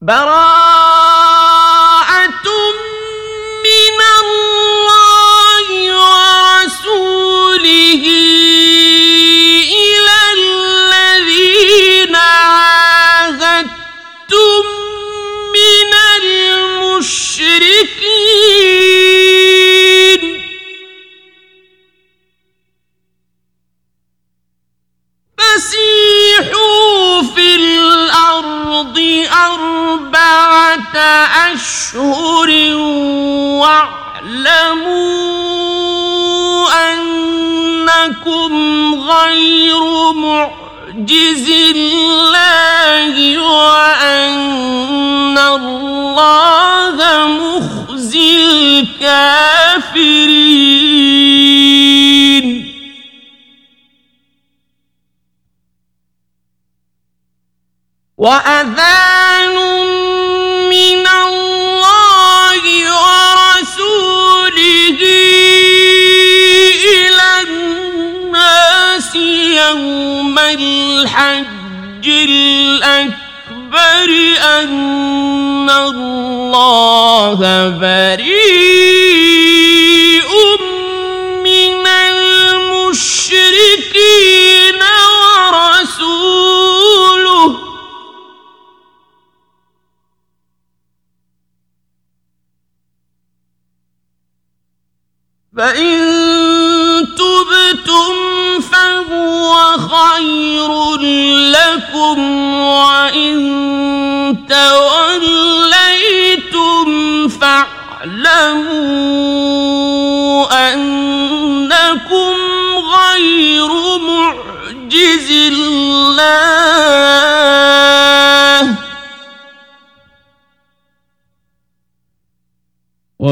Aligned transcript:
براءة 0.00 0.67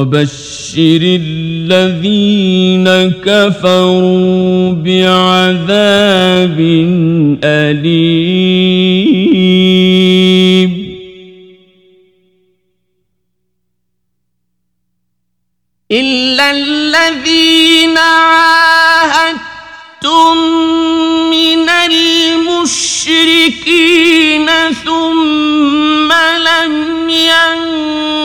وبشر 0.07 1.03
الذين 1.03 2.87
كفروا 3.11 4.73
بعذاب 4.73 6.59
أليم. 7.45 8.77
إلا 15.93 16.51
الذين 16.51 17.99
عاهدتم 17.99 19.37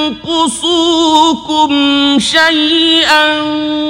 ينقصوكم 0.02 1.72
شيئا 2.20 3.42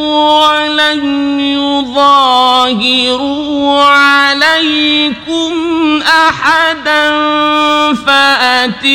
ولم 0.01 1.39
يظاهروا 1.39 3.01
عليكم 3.83 5.53
أحدا 6.01 7.11
فأتموا 7.93 8.91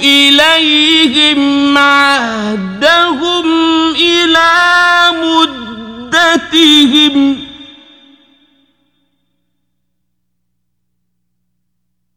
إليهم 0.00 1.78
عهدهم 1.78 3.46
إلى 3.94 4.50
مدتهم. 6.12 7.38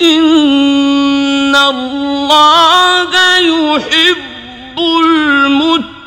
إن 0.01 1.30
الله 1.69 3.37
يحب 3.37 4.79
المتقين. 4.79 6.01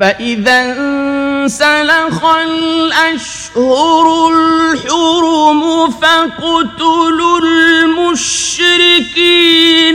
فإذا 0.00 0.58
انسلخ 0.78 2.24
الأشهر 2.24 4.06
الحرم 4.32 5.90
فاقتلوا 5.90 7.40
المشركين 7.40 8.82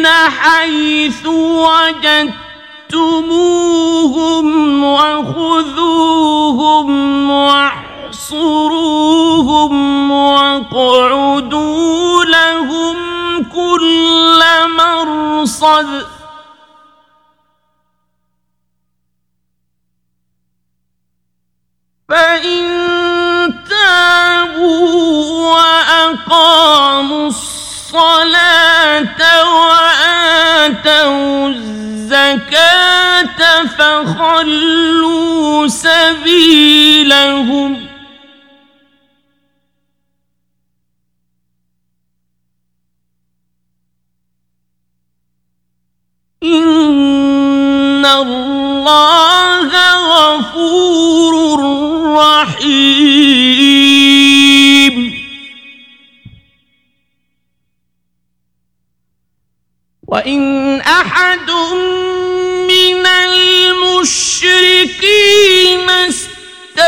حيث 0.08 1.26
وجدتموهم 2.94 4.84
وخذوهم 4.84 6.12
واحصروهم 7.32 8.52
واقعدوا 10.12 11.46
لهم 12.26 12.98
كل 13.44 14.40
مرصد 14.78 16.06
فإن 22.10 22.64
تابوا 23.70 25.52
وأقاموا 25.52 27.28
الصلاة 27.28 29.22
وآتوا 29.56 31.48
فخلوا 33.78 35.68
سبيلهم. 35.68 36.72
إن 46.44 48.06
الله 48.06 49.70
غفور 49.96 51.60
رحيم. 52.16 53.02
وإن 60.08 60.82
أحد 60.82 61.50
من 62.90 63.06
المشركين 64.42 65.90
استجارك 65.90 66.80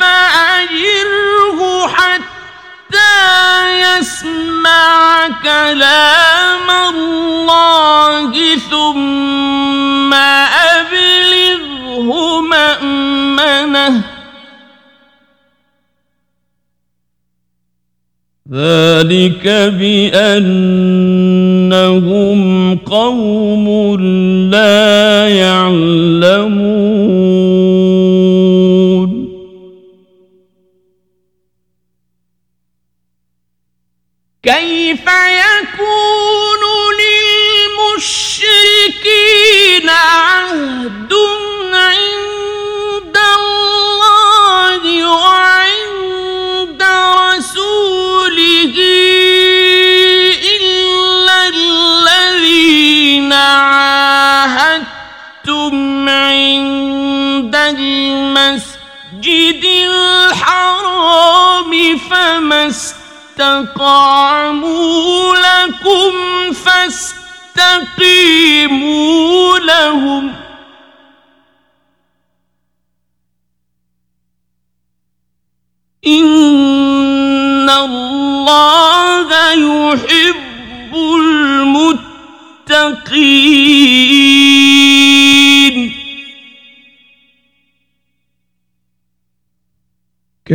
فأجره 0.00 1.88
حتى 1.88 3.14
يسمع 3.80 5.28
كلام 5.42 6.70
الله 6.70 8.56
ثم 8.70 10.14
أبلغه 10.74 12.40
مأمنه 12.40 14.09
ذلك 18.52 19.46
بأنهم 19.78 20.40
قوم 22.78 23.96
لا 24.50 25.28
يعلمون. 25.28 26.80
كيف 34.42 35.06
يكون 35.46 36.62
للمشركين 38.00 39.88
عهد 39.88 41.12
الحرام 60.50 61.98
فما 61.98 62.66
استقاموا 62.66 63.76
لكم 65.36 66.12
فاستقيموا 66.52 67.18
لهم. 69.58 70.34
إن 76.06 77.70
الله 77.70 79.28
يحب 79.52 80.94
المتقين. 80.94 81.90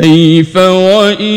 كيف 0.01 0.57
وإن 0.57 1.35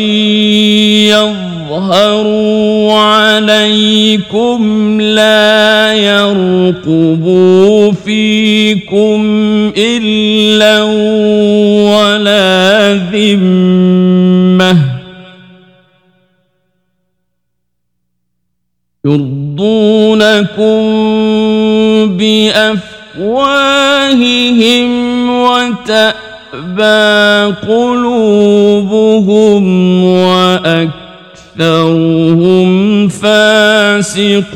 يظهروا 1.69 2.93
عليكم 2.93 4.61
لا 5.01 5.93
يرقبوا 5.93 7.91
فيكم 7.91 9.21
إلا 9.77 10.83
ولا 11.93 12.93
ذمة 13.13 14.77
يرضونكم 19.05 20.79
بأفواههم 22.17 23.69
وتأتون 25.29 26.28
تأبى 26.51 27.55
قلوبهم 27.67 29.23
وأكثرهم 30.03 31.09
فاسقون. 33.07 34.49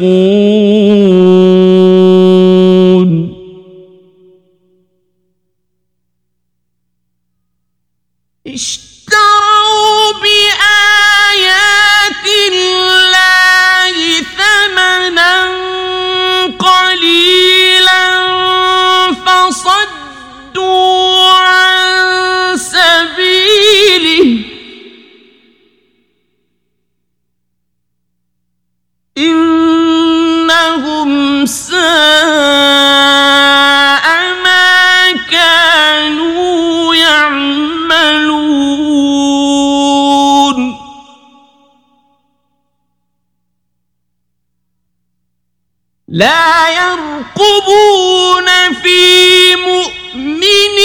لا 46.13 46.69
يرقبون 46.69 48.45
في 48.73 49.55
مؤمن 49.55 50.77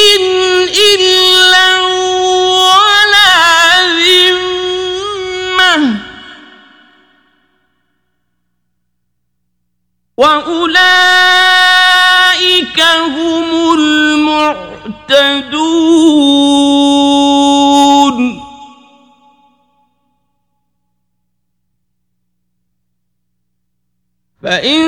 إلا 0.95 1.79
وأولئك 10.17 10.81
هم 12.81 13.75
المعتدون. 13.75 14.89
فإن 24.43 24.88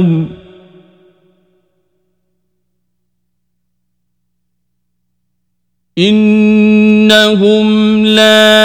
لهم. 0.00 0.28
إنهم 5.98 8.06
لا 8.06 8.64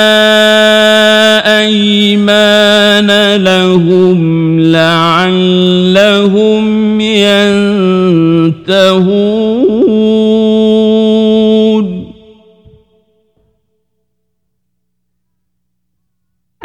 أيمان 1.60 3.36
لهم 3.44 4.60
لعلهم 4.60 6.65
ينتهون. 7.01 8.75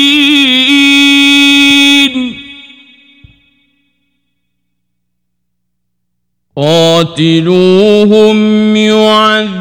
قاتلوهم 6.58 8.40
يعذبهم 8.76 9.54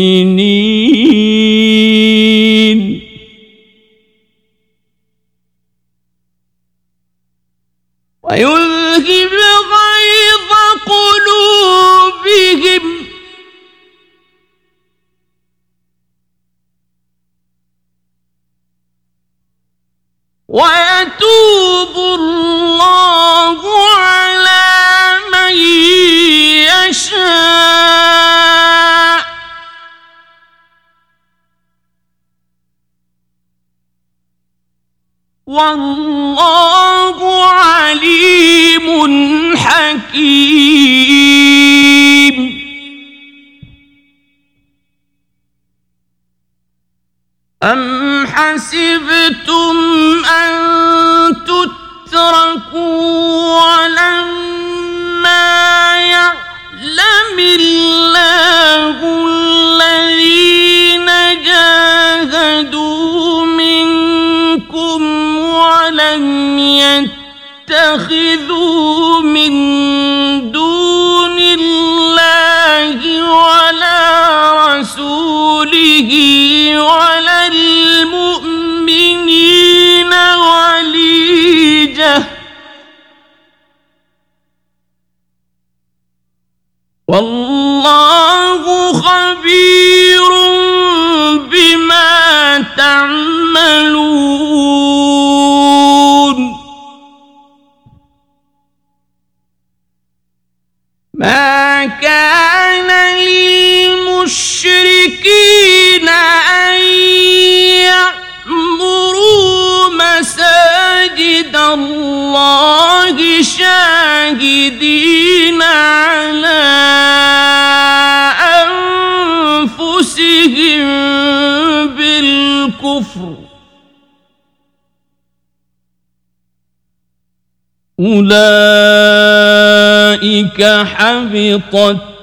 حبطت 130.61 132.14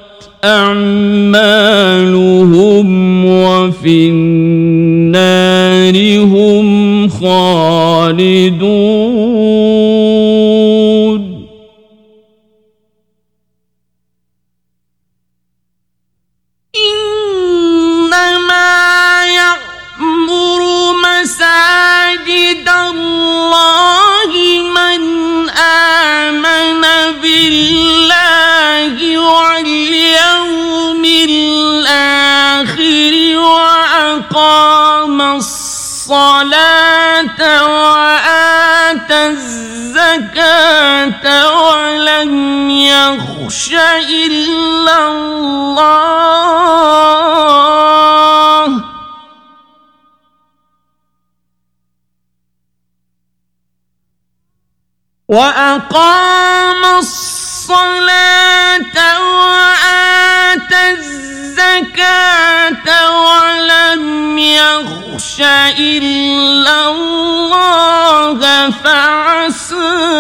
死。 69.53 70.12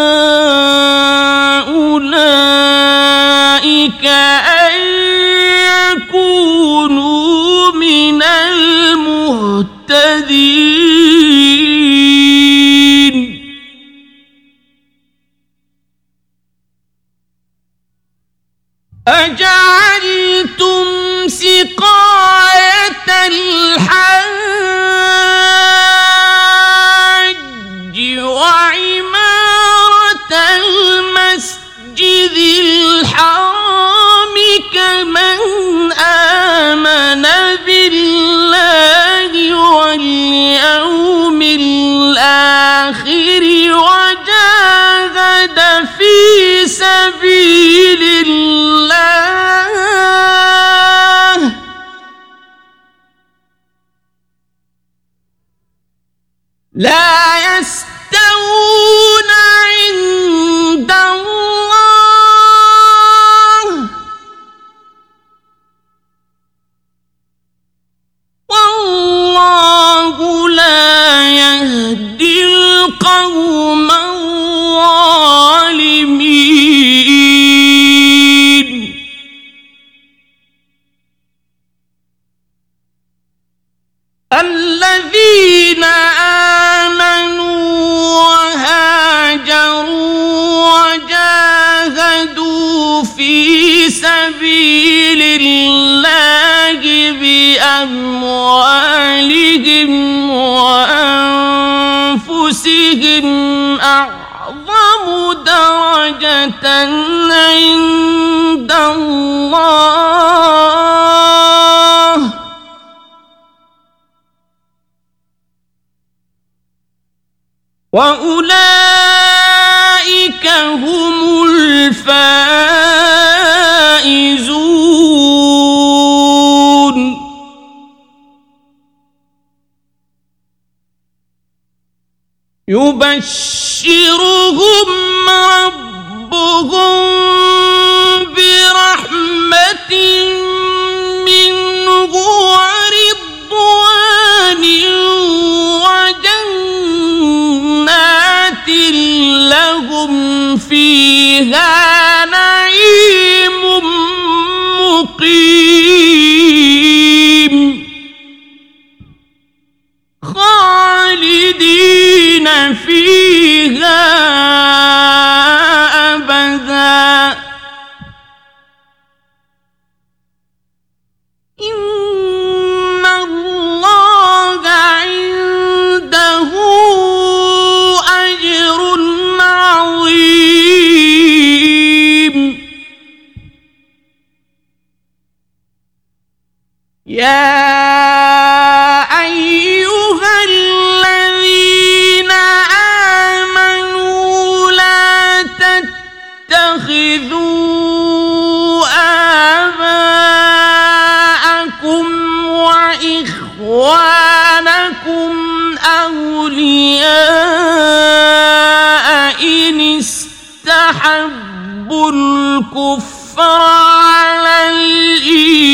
الكفر 212.12 213.60
على 213.60 214.70
الإيمان. 214.70 215.72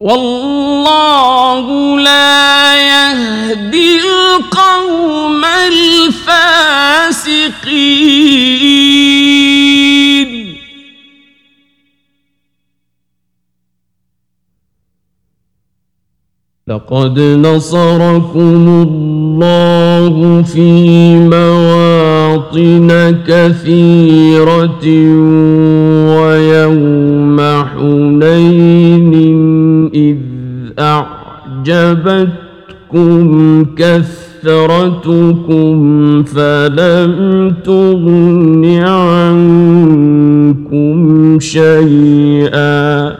والله 0.01 1.67
لا 2.01 2.75
يهدي 2.77 4.01
القوم 4.01 5.45
الفاسقين 5.45 6.91
لقد 16.71 17.19
نصركم 17.21 18.87
الله 18.89 20.43
في 20.43 21.15
مواطن 21.19 22.89
كثيرة 23.27 24.87
ويوم 26.21 27.41
حنين 27.41 29.15
إذ 29.95 30.17
أعجبتكم 30.79 32.35
كثرتكم 33.77 35.03
فلم 36.23 37.55
تغن 37.65 38.65
عنكم 38.85 40.21
شيئا 41.41 43.20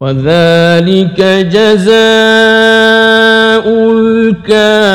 وذلك 0.00 1.20
جزاء 1.52 1.98
الكافرين. 3.92 4.88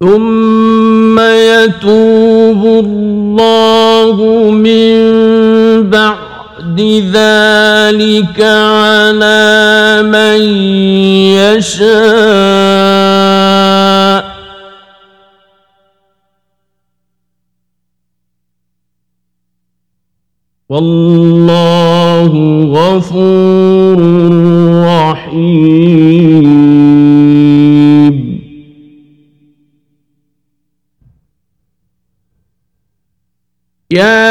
ثم 0.00 1.20
يتوب 1.20 2.64
الله 2.84 4.50
من 4.50 5.35
بعد 6.76 6.84
ذلك 7.16 8.40
على 8.40 10.02
من 10.04 10.40
يشاء. 11.40 11.96
والله 20.68 22.32
غفور 22.72 23.98
رحيم. 24.84 25.76
يا 33.90 34.25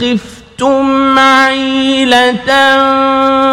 خفتم 0.00 1.18
عيلة 1.18 2.50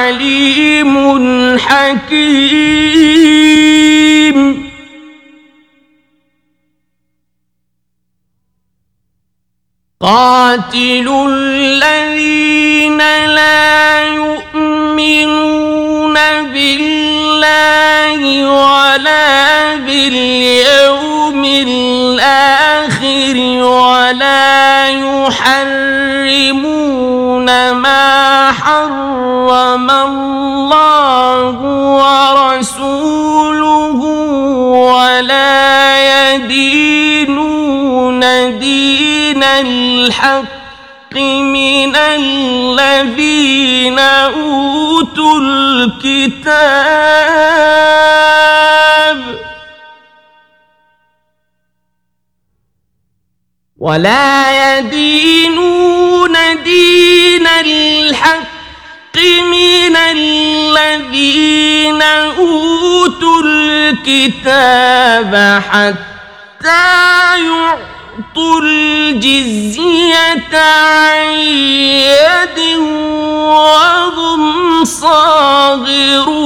عليم 0.09 0.95
حكيم. 1.59 2.39
قاتلوا 10.01 11.29
الذين 11.31 12.99
لا 12.99 14.03
يؤمنون 14.15 15.35
بالله 16.53 18.21
ولا 18.49 19.75
باليوم 19.75 21.45
الآخر 21.45 23.37
ولا 23.65 24.89
يحرمون 24.89 25.79
ما 27.73 28.53
حرم 28.53 29.91
الله 29.91 31.51
ورسوله 32.01 34.01
ولا 34.93 35.55
يدينون 36.35 38.21
دين 38.59 39.43
الحق 39.43 41.15
من 41.15 41.97
الذين 41.97 43.99
أوتوا 43.99 45.41
الكتاب. 45.41 46.79
ولا 53.81 54.79
يدينون 54.79 56.33
دين 56.65 57.47
الحق 57.47 59.17
من 59.53 59.97
الذين 59.97 62.03
أوتوا 62.03 63.43
الكتاب 63.45 65.33
حتى 65.71 67.39
يعطوا 67.39 68.61
الجزية 68.63 70.55
عن 70.55 71.39
يد 72.19 72.59
وهم 73.47 74.85
صاغرون. 74.85 76.38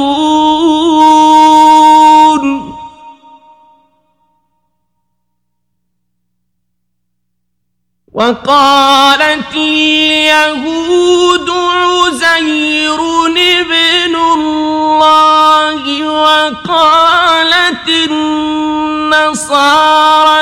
وقالت 8.22 9.50
اليهود 9.54 11.48
عزير 11.50 13.00
ابن 13.26 14.14
الله 14.16 15.82
وقالت 16.08 17.88
النصارى 18.11 19.26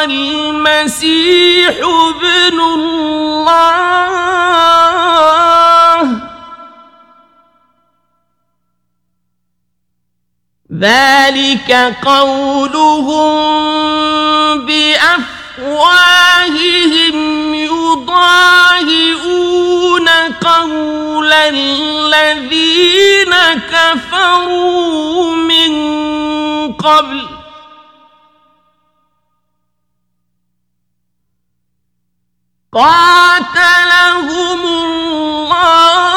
المسيح 0.04 1.74
ابن 1.82 2.60
الله. 2.60 3.20
ذلك 10.80 11.70
قولهم 12.04 13.30
بأفواههم 14.66 16.10
يضاهئون 18.10 20.08
قول 20.40 21.32
الذين 21.32 21.74
كفروا 23.70 25.34
من 25.36 25.72
قبل. 26.72 27.26
قاتلهم 32.72 34.60
الله 34.66 36.09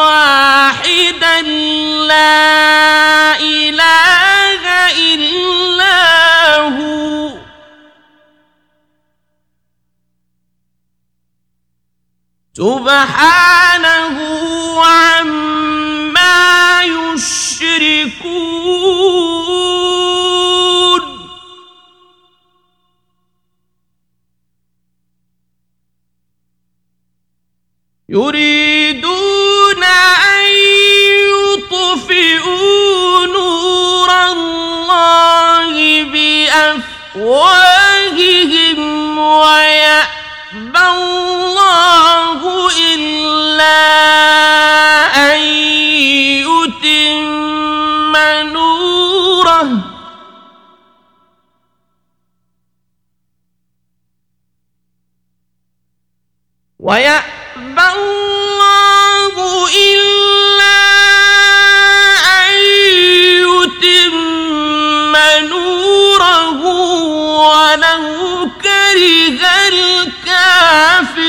واحدا 0.00 1.40
لا 2.08 3.40
إله 3.40 4.62
إلا 5.14 6.56
هو 6.56 7.32
سبحانه 12.56 14.16
عما 14.84 16.82
يشركون 16.82 18.11
يريدون 28.12 29.84
أن 29.84 30.44
يطفئوا 31.64 33.26
نور 33.26 34.10
الله 34.32 36.02
بأفواههم 37.14 37.58
ويأبى 39.18 40.86
الله 40.96 42.40
إلا 42.94 44.61
كره 68.92 69.72
الكافر 69.72 71.21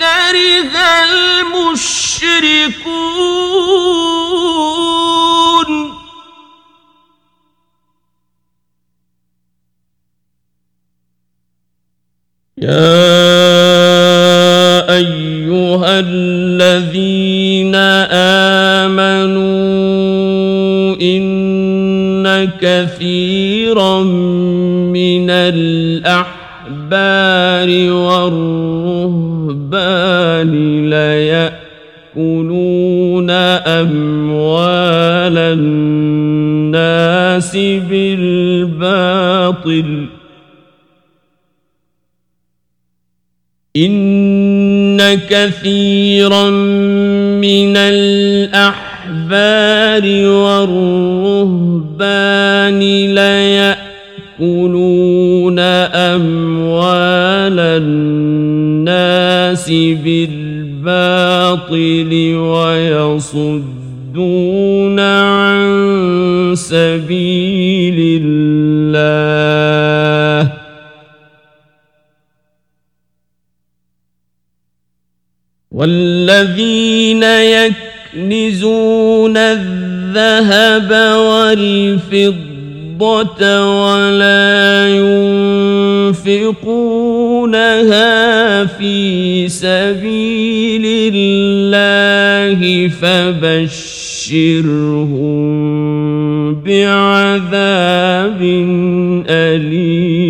كره 0.00 0.74
المشركون. 1.04 2.10
يا 12.58 12.70
أيها 14.96 16.00
الذين 16.00 17.74
آمنوا 18.84 19.40
إن 21.00 22.50
كثيرا 22.60 24.02
من 24.92 25.30
الأحبار 25.30 26.40
أموال 33.66 35.38
الناس 35.38 37.56
بالباطل. 37.90 40.06
إن 43.76 45.14
كثيرا 45.14 46.50
من 47.40 47.76
الأحبار 47.76 48.66
والرهبان 50.26 51.90
ليأكلون 54.40 55.58
أموال 55.58 57.60
الناس 57.60 59.70
بالباطل. 59.70 61.29
ويصدون 62.36 63.80
عن 65.00 66.54
سبيل 66.56 68.20
الله. 68.22 70.52
والذين 75.72 77.22
يكنزون 78.12 79.36
الذهب 79.36 80.90
والفضة 81.18 82.60
ولا 83.82 84.88
ينفقونها 86.10 86.66
في 88.66 89.48
سبيل 89.48 91.12
الله 92.50 92.88
فبشرهم 92.88 94.30
بعذاب 96.54 98.40
أليم. 99.28 100.29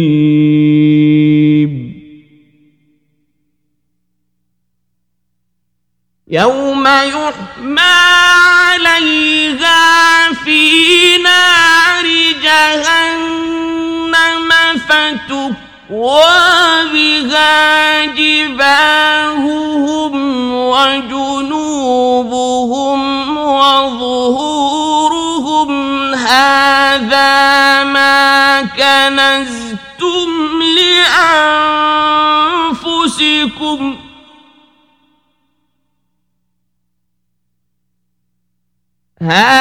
هذا 39.30 39.59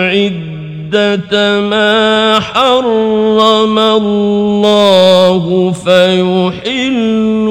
عدة 0.01 1.61
ما 1.61 2.41
حرم 2.41 3.79
الله 3.79 5.73
فيحلوا 5.85 7.43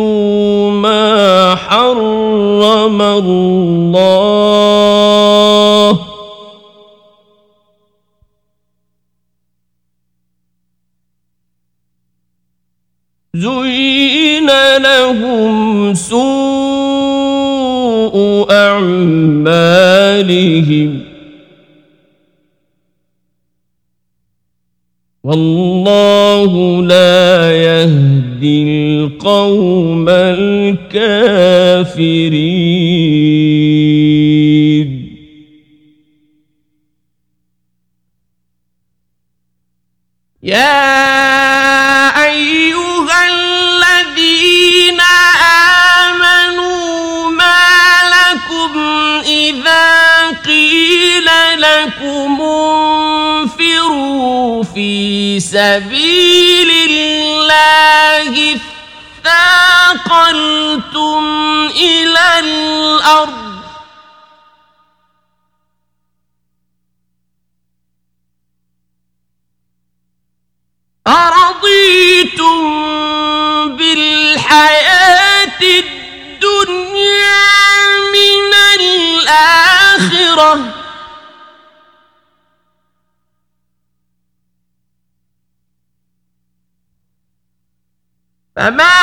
ما 0.72 1.56
حرم 1.56 3.02
الله 3.02 4.41
أعمالهم. 18.50 19.52
والله 25.24 26.82
لا 26.84 27.52
يهدي 27.52 28.64
القوم 28.64 30.10
الكافرين. 30.10 30.92
إلى 60.96 62.40
الأرض 62.40 63.62
أرضيتم 71.62 72.58
بالحياة 73.78 75.62
الدنيا 75.62 77.42
من 78.14 78.54
الآخرة 78.80 80.54
فما 88.56 89.01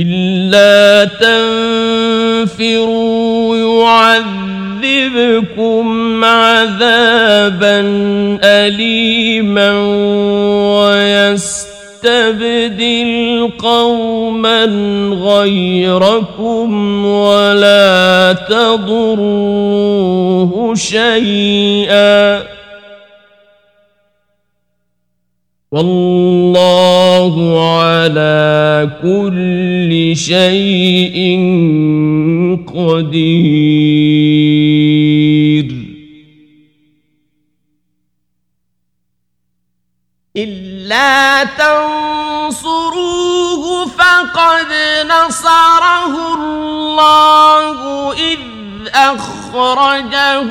إلا 0.00 1.04
تنفروا 2.48 3.56
يعذبكم 4.84 6.24
عذابا 6.24 7.80
أليما 8.44 9.72
ويستبدل 12.04 13.50
قوما 13.58 14.64
غيركم 15.22 17.06
ولا 17.06 18.36
تضروه 18.48 19.70
شيئا 20.74 22.49
والله 25.72 27.34
على 27.70 28.90
كل 29.02 30.16
شيء 30.16 31.16
قدير. 32.74 33.80
إلا 40.36 41.44
تنصروه 41.44 42.84
فقد 43.86 44.72
نصره 45.06 46.14
الله 46.34 48.12
إذ 48.12 48.38
أخرجه 48.94 50.50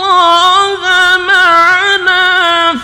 معنا 1.27 2.25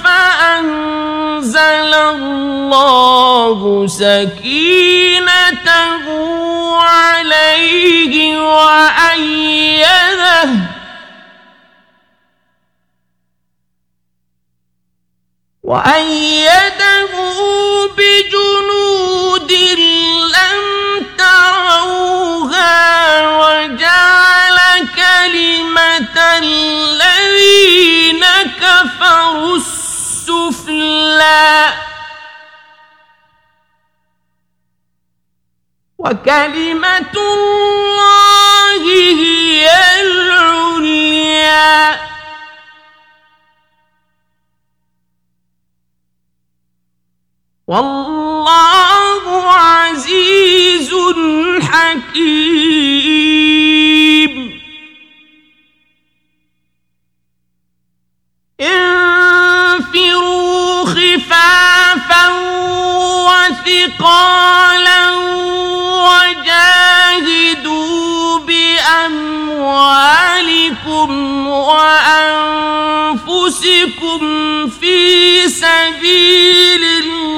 فأنزل 0.03 1.93
الله 1.93 3.87
سكينته 3.87 5.27
عليه 6.81 8.39
وأيده 8.41 9.87
وأيده 15.63 17.13
بجنود 17.97 19.51
لم 20.35 20.61
تروها 21.17 22.75
وجعل 23.39 24.57
كلمة 24.95 26.39
كفروا 29.07 29.55
السفلى. 29.55 31.03
وكلمة 35.97 37.15
الله 37.15 38.81
هي 38.83 39.69
العليا. 40.01 41.99
والله 47.67 49.23
عزيز 49.53 50.91
حكيم. 51.61 53.26
انفروا 58.61 60.45
خفافا 60.85 62.27
وثقالا 63.27 65.11
وجاهدوا 66.07 67.49
بأموالكم 68.39 69.57
وأنفسكم 71.47 72.49
في 74.69 75.47
سبيل 75.49 76.83
الله. 76.83 77.37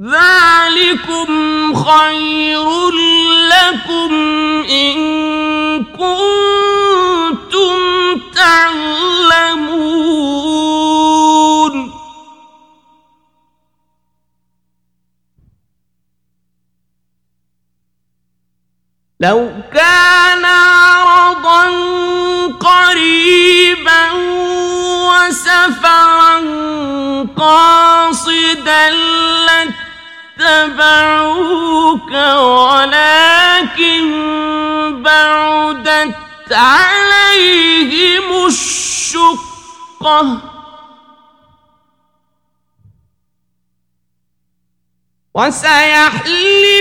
ذلكم 0.00 1.30
خير 1.74 2.92
لكم 3.52 4.12
إن 4.70 4.94
كنتم 5.84 7.78
تعلمون. 8.34 9.82
لو 19.20 19.50
كان 19.74 20.44
عرضا 20.44 21.64
قريبا 22.60 24.12
وسفرا 25.08 26.36
قاصدا 27.36 28.88
لاتبعوك 30.38 32.12
ولكن 32.72 34.02
بعدت 35.02 36.52
عليهم 36.52 38.46
الشقة. 38.46 40.38
وسيحلفون 45.34 46.78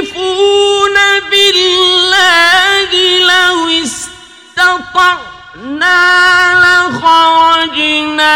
بالله 1.32 2.92
لو 3.20 3.68
استطعنا 5.62 6.90
لخرجنا 6.90 8.34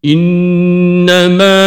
إنما 0.05 1.61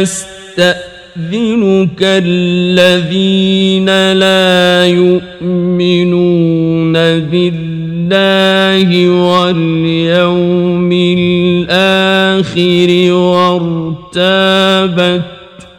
يستأذنك 0.00 2.02
الذين 2.02 4.12
لا 4.12 4.86
يؤمنون 4.86 6.92
بالله 7.30 9.08
واليوم 9.08 10.92
الآخر 10.92 13.12
وارتابت 13.58 15.22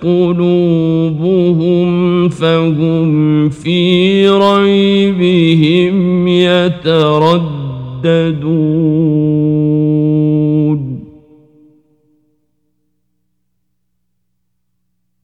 قلوبهم 0.04 1.90
فهم 2.30 3.50
في 3.50 4.30
ريبهم 4.30 6.28
يترددون. 6.28 7.60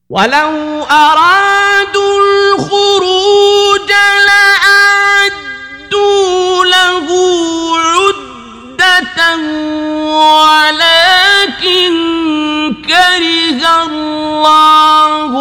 ولو 0.10 0.52
أرادوا 0.92 2.16
الخروج 2.56 3.55
كره 12.96 13.64
الله 13.86 15.34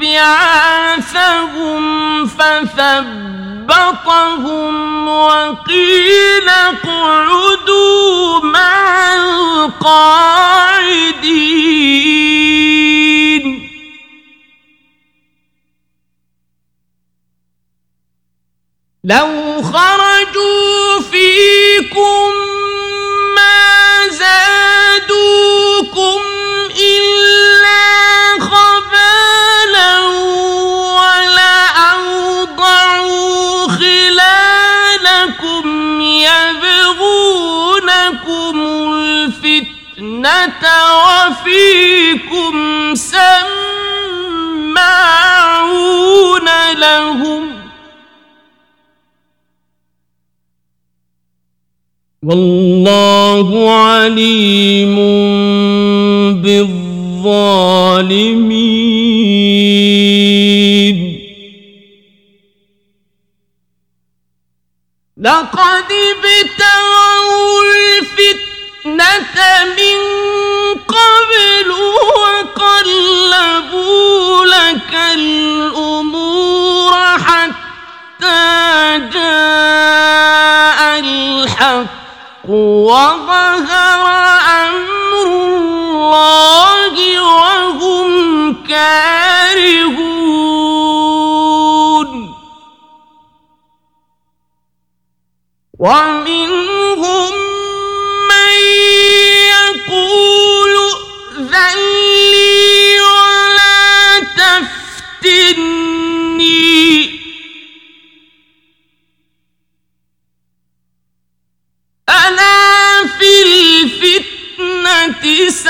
بعاثهم 0.00 1.82
فثبطهم 2.26 3.84
وقيل 5.08 6.48
اقعدوا 6.48 8.40
مع 8.44 9.14
القاعدين. 9.14 10.22
لو 19.04 19.62
خرجوا 19.62 21.00
فيكم 21.10 22.41
الفتنة 40.26 40.64
وفيكم 41.02 42.54
سماعون 42.94 43.28
لهم. 46.78 47.52
والله 52.22 53.70
عليم 53.70 54.96
بالظالمين. 56.42 56.82
لقد 65.16 65.88
ابتغوا 65.92 66.91
من 69.20 69.98
قبل 70.88 71.68
وقلبوا 72.62 74.44
لك 74.44 74.92
الأمور 75.14 76.92
حتى 77.18 78.40
جاء 79.12 80.80
الحق 80.98 82.48
وظهر 82.48 84.06
أمر 84.62 85.26
الله 85.26 86.94
وهم 87.22 88.10
كارهون. 88.64 90.12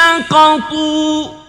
سقطوا. 0.03 1.43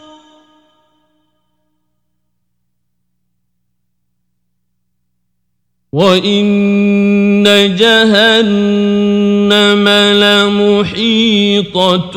وإن 5.93 7.43
جهنم 7.77 9.85
لمحيطة 10.23 12.15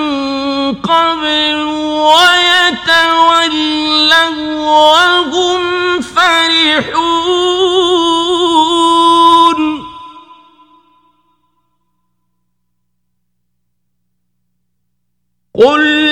قبل 0.74 1.54
ويتولوا 2.06 3.40
وهم 4.70 6.00
فرحون 6.00 7.20
قل 15.54 16.09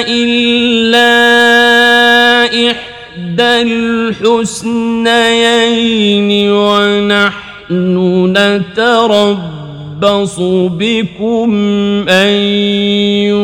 إلا 0.07 1.15
إحدى 2.71 3.61
الحسنيين 3.61 4.91
ونحن 7.72 8.38
نتربص 8.38 10.39
بكم 10.70 11.55
أن 12.09 12.30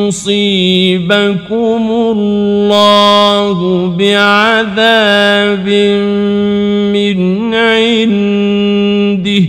يصيبكم 0.08 1.92
الله 1.92 3.88
بعذاب 3.88 5.68
من 6.94 7.54
عنده. 7.54 9.46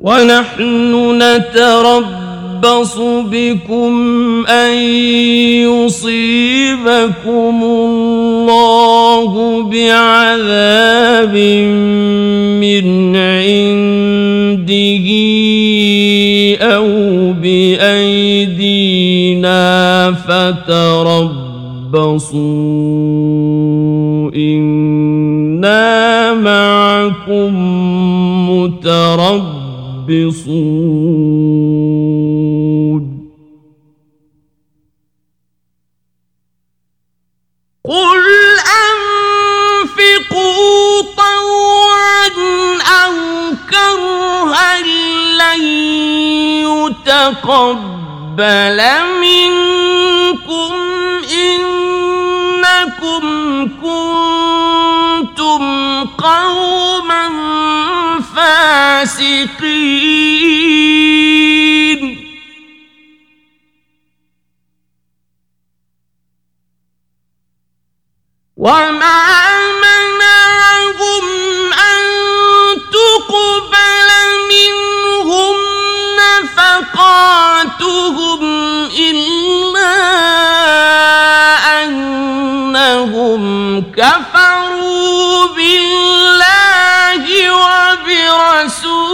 ونحن 0.00 1.22
نتربص 1.22 2.29
بكم 3.32 3.92
أن 4.46 4.74
يصيبكم 5.68 7.62
الله 7.62 9.62
بعذاب 9.62 11.36
من 12.60 13.16
عنده 13.16 15.08
أو 16.60 16.86
بأيدينا 17.32 19.60
فتربصوا. 20.12 21.40
إنا 24.34 26.34
معكم 26.34 27.52
متربصون. 28.50 29.60
يتقبل 47.30 48.80
منكم 49.20 50.72
إنكم 51.46 53.22
كنتم 53.82 55.62
قوما 56.04 57.24
فاسقين 58.34 59.60
وما 68.56 69.39
كفروا 83.96 85.46
بالله 85.46 87.24
وبرسوله. 87.50 89.10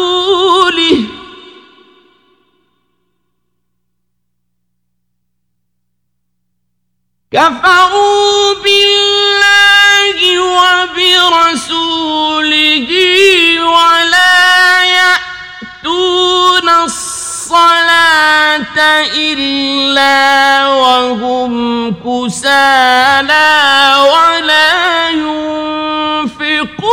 كفروا 7.33 8.55
بالله 8.64 10.18
وبرسوله 10.41 11.81
ولا 13.64 14.85
يأتون 14.85 16.68
الصلاة 16.68 18.36
إلا 19.17 20.67
وهم 20.69 21.95
كسالى 22.05 23.49
ولا 24.03 25.11
ينفقون 26.29 26.85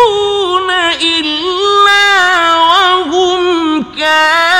إلا 1.01 2.55
وهم 2.55 3.84
كارهون 3.97 4.53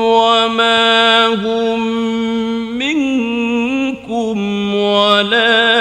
وما 0.00 1.26
هم 1.26 1.80
منكم 2.78 4.74
ولكنهم 4.74 5.74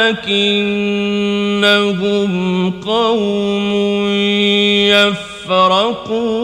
قوم 2.72 3.74
يفرقون 4.92 6.43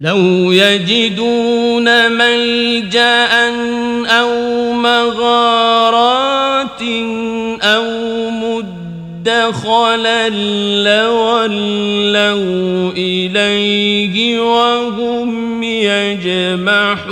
لو 0.00 0.52
يجدون 0.52 2.12
ملجأ 2.12 3.28
أو 4.06 4.72
مغارات 4.72 6.82
أو 7.62 7.84
مدخلا 8.30 10.28
لولوا 10.84 12.92
إليه 12.92 14.40
وهم 14.40 15.62
يجمحون 15.62 17.05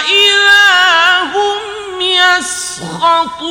إذا 0.00 1.22
هم 1.34 2.00
يسخطون. 2.00 3.48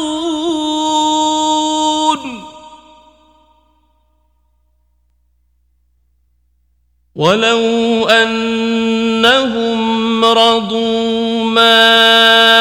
ولو 7.16 8.08
أنهم 8.10 9.82
رضوا 10.26 11.44
ما 11.46 12.57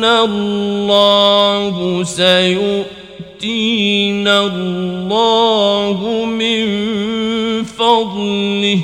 حسبنا 0.00 0.24
الله 0.24 2.04
سيؤتينا 2.04 3.66
الله 4.46 6.24
من 6.24 6.64
فضله 7.64 8.80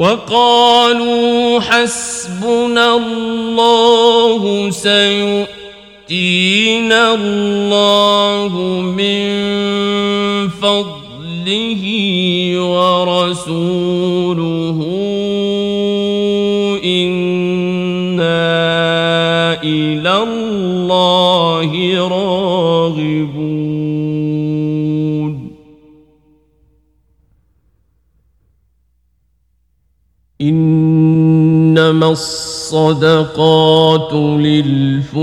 وقالوا 0.00 1.60
حسبنا 1.60 2.96
الله 2.96 4.70
سيؤتينا 4.70 5.54
الله 7.14 8.58
من 8.98 9.28
فضله 10.48 11.82
ورسوله 12.58 14.00
إنما 32.00 32.12
الصدقات 32.12 34.12
للفقراء 34.12 35.20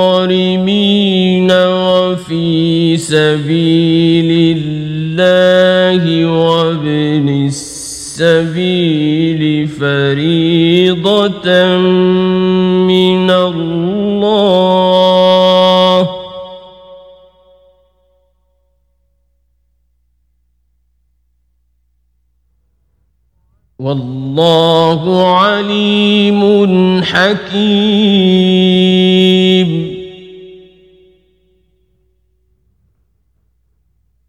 وفي 1.52 2.96
سبيل 2.96 4.58
الله 4.58 6.26
وابن 6.26 7.46
السبيل 8.18 9.68
فريضة 9.68 11.48
والله 23.86 25.02
عليم 25.36 26.42
حكيم. 27.02 27.56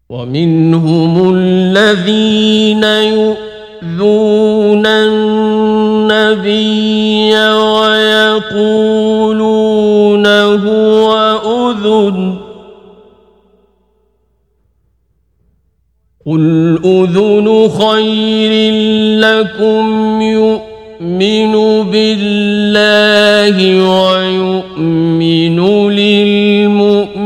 ومنهم 0.08 1.34
الذين 1.34 2.84
يؤذون 2.84 4.86
النبي 4.86 5.90
ويقولون 7.50 9.06
هو 10.66 11.40
أذن. 11.44 12.36
قل 16.26 16.67
أذن 16.84 17.68
خير 17.68 18.72
لكم 19.20 20.20
يؤمن 20.22 21.52
بالله 21.90 23.56
ويؤمن 23.90 25.58
للمؤمنين 25.90 27.24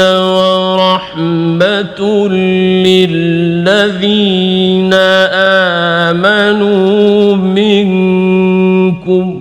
ورحمة 0.00 2.00
للذين 2.86 4.94
آمنوا 6.14 7.36
منكم 7.36 9.40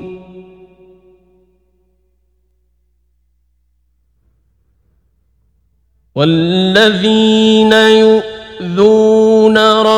والذين 6.15 7.73
يؤذون 7.73 8.22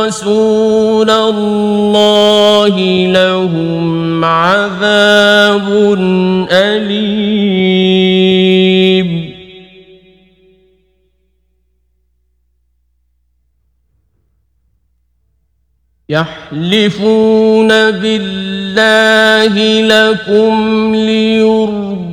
رسول 0.06 1.10
الله 1.10 2.78
لهم 3.08 4.26
عذاب 4.26 5.68
أليم. 6.52 7.66
يحلفون 16.10 17.68
بالله 17.68 19.54
لكم 19.82 20.96
ليرضوكم 20.96 22.06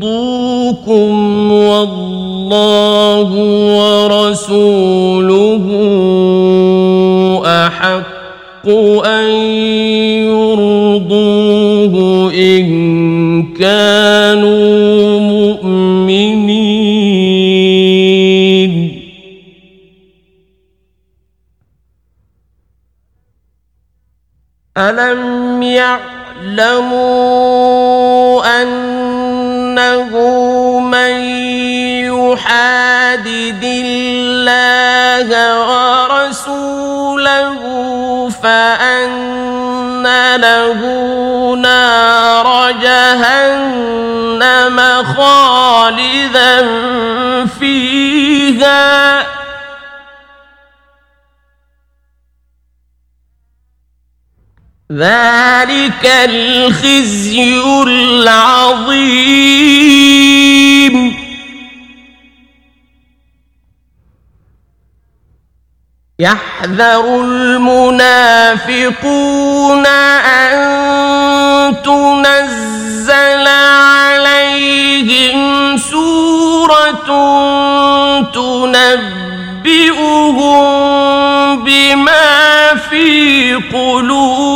والله 1.52 3.30
ورسوله. 3.78 4.62
أحق 7.72 8.68
أن 9.06 9.24
يرضوه 10.28 11.94
إن 12.34 12.66
كانوا 13.52 15.20
مؤمنين. 15.20 16.52
ألم 24.78 25.62
يعلموا 25.62 26.82
أنه 28.62 30.12
من 30.80 31.14
يحادد 32.12 33.64
الله 33.64 35.28
ورسوله 35.60 36.71
فأن 38.30 40.06
له 40.36 40.80
نار 41.56 42.70
جهنم 42.82 44.78
خالدا 45.16 46.66
فيها. 47.46 49.22
ذلك 54.92 56.04
الخزي 56.04 57.62
العظيم. 57.86 59.22
يحذر 66.22 67.20
المنافقون 67.20 68.66
أن 69.86 70.56
تنزل 71.82 73.46
عليهم 73.82 75.36
سورة 75.76 77.08
تنبئهم 78.34 79.72
بما 81.64 82.74
في 82.90 83.54
قلوبهم 83.72 84.52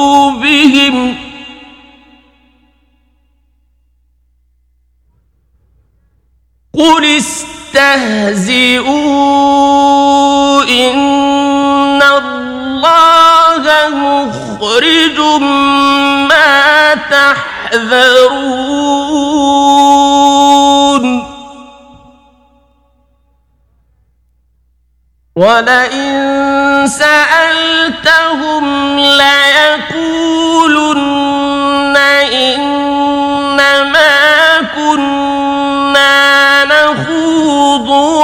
قل 6.79 7.05
استهزئوا 7.77 8.95
إن 10.65 12.03
الله 12.03 13.65
مخرج 13.89 15.19
ما 16.29 16.95
تحذرون. 16.95 18.17
ولئن 25.37 26.87
سألتهم 26.87 28.65
ليقولن 28.99 29.56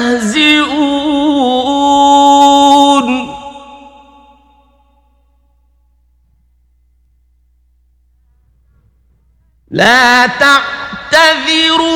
لا 9.72 10.26
تعتذروا 10.26 11.92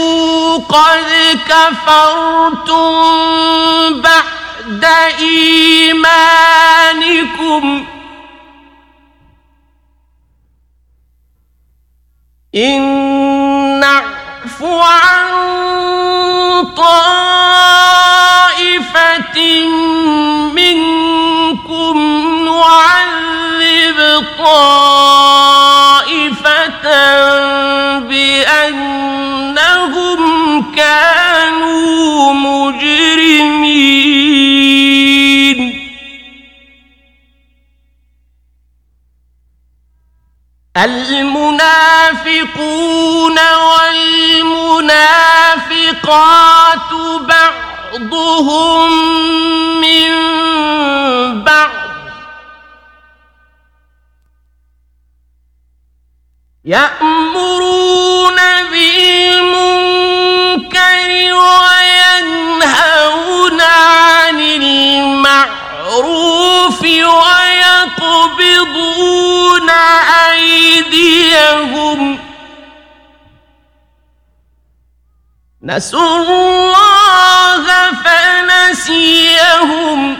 قد 0.58 1.38
كفرتم 1.48 2.92
بعد 4.00 4.84
إيمانكم. 5.18 6.26
إن 12.54 12.80
نعف 13.80 14.62
عن 14.62 15.26
بعضهم 47.96 48.92
من 49.80 50.12
بعض. 51.44 51.70
يأمرون 56.64 58.36
بالمنكر 58.70 59.70
وينهون 61.44 62.80
عن 63.60 64.40
المعروف 64.40 65.62
ويقبضون 66.82 68.10
أيديهم. 70.30 72.00
نسوا 75.62 76.55
فنسيهم 79.55 80.17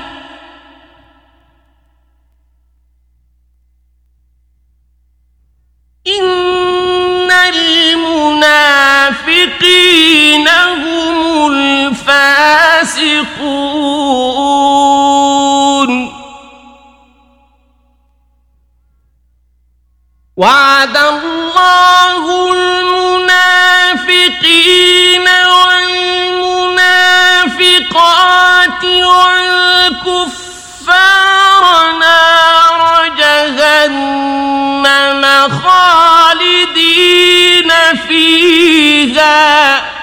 فيها 39.17 39.97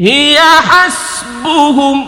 هي 0.00 0.38
حسبهم 0.38 2.06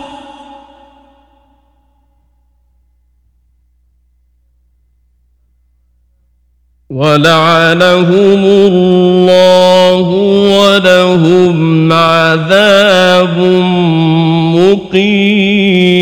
ولعنهم 6.90 8.44
الله 8.44 10.08
ولهم 10.58 11.92
عذاب 11.92 13.38
مقيم. 14.56 16.00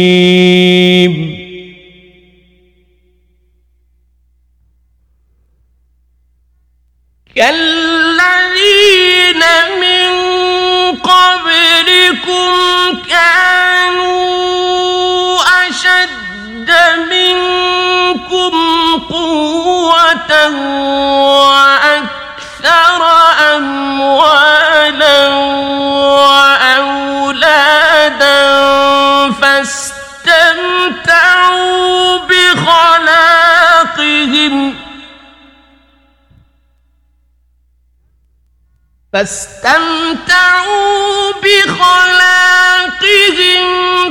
فاستمتعوا 39.98 41.32
بخلاقهم 41.42 43.62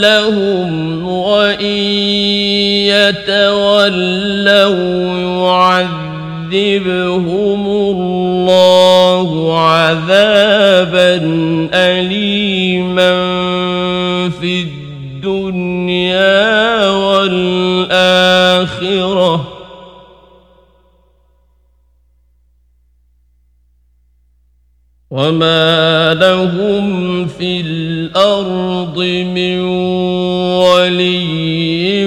لهم 0.00 1.04
وإن 1.08 1.78
يتولوا 2.88 4.38
يعذبهم 6.48 7.66
الله 7.66 9.58
عذابا 9.60 11.20
أليما 11.74 13.12
في 14.40 14.62
الدنيا 15.18 16.88
والآخرة. 16.90 17.98
وما 25.10 26.14
لهم 26.14 27.26
في 27.26 27.60
الأرض 27.60 28.98
من 29.34 29.60
ولي 30.60 32.06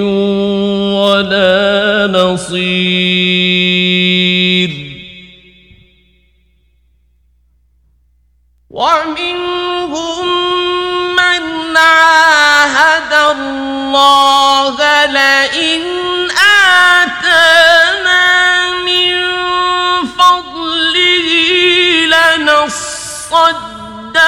ولا 1.02 2.08
نصير 2.14 3.01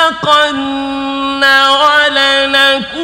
لنصدقن 0.03 1.43
ولنكونن 1.83 3.03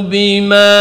بما 0.00 0.76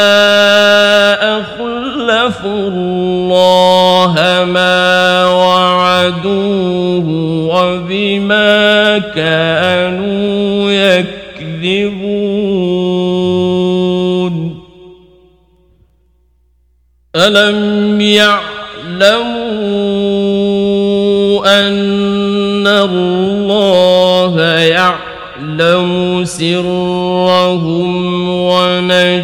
أخلفوا 1.40 2.68
الله 2.68 4.14
ما 4.54 5.26
وعدوه 5.26 7.06
وبما 7.54 8.98
كانوا 9.16 10.72
يكذبون 10.72 12.35
ألم 17.16 18.02
يعلموا 18.02 19.16
أن 21.60 22.68
الله 22.68 24.42
يعلم 24.62 26.22
سرهم 26.26 28.30
ونجواهم 28.30 29.24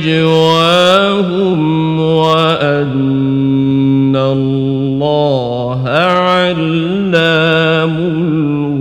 وأن 2.00 4.16
الله 4.16 5.88
علام 5.90 7.98
الغيوب 7.98 8.72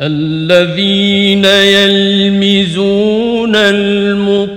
الذين 0.00 1.05
يلمزون 1.46 3.56
المطوعين 3.56 4.52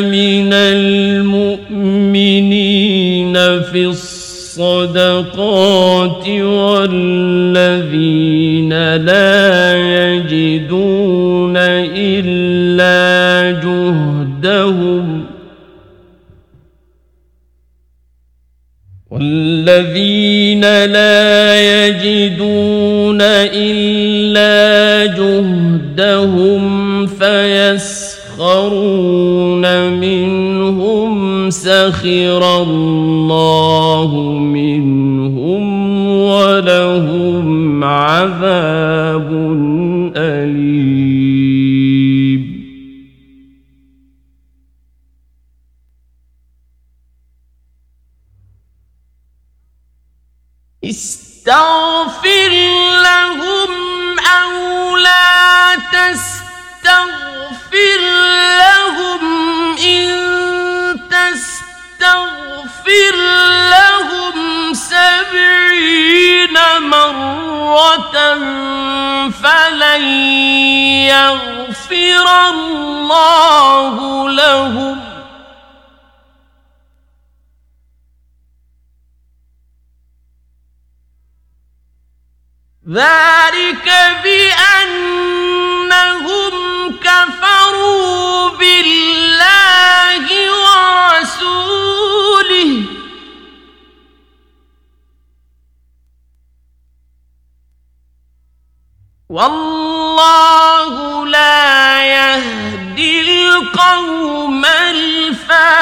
من 0.00 0.52
المؤمنين 0.52 1.64
في 3.60 3.86
الصدقات 4.56 6.28
والذين 6.28 7.26
لا 8.96 9.76
يجدون 9.76 11.56
إلا 11.96 13.60
جهدهم 13.60 15.24
والذين 19.10 20.60
لا 20.84 21.86
يجدون 21.86 22.53
إلا 23.52 25.06
جهدهم 25.06 27.06
فيسخرون 27.06 28.84
منهم 29.90 31.50
سخر 31.50 32.62
الله 32.62 34.10
منهم 34.42 35.64
ولهم 36.08 37.84
عذاب 37.84 39.28
أليم 40.16 41.13
مرة 67.14 68.16
فلن 69.30 70.02
يغفر 71.10 72.26
الله 72.50 73.96
لهم. 74.30 75.00
ذلك 82.92 83.88
بأنهم 84.24 85.34
كفروا 87.00 88.50
بالله 88.50 90.26
ورسوله. 90.64 91.74
والله 99.34 101.26
لا 101.26 102.04
يهدي 102.06 103.20
القوم 103.20 104.64
الفاسقين. 104.64 105.74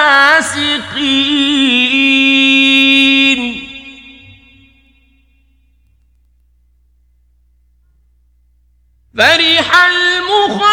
فرح 9.18 9.68
المخلفون 9.84 10.68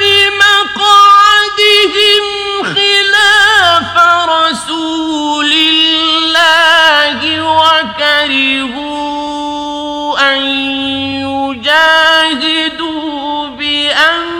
بمقعدهم 0.00 1.44
خلاف 2.74 3.92
رسول 4.28 5.52
الله 5.52 7.20
وكرهوا 7.42 9.07
أن 10.18 10.38
يجاهدوا 11.58 13.46
بأموالهم 13.46 14.38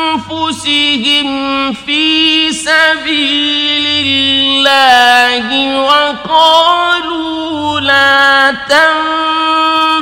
وأنفسهم 0.00 1.72
في 1.72 2.52
سبيل 2.52 4.66
الله 4.66 5.78
وقالوا 5.80 7.80
لا 7.80 8.50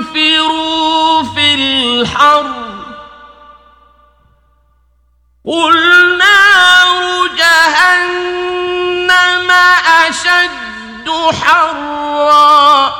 تنفروا 0.08 1.22
في 1.22 1.54
الحر 1.54 2.46
قل 5.46 5.74
نار 6.18 7.28
جهنم 7.38 9.50
أشد 10.08 10.50
حرا. 11.10 12.94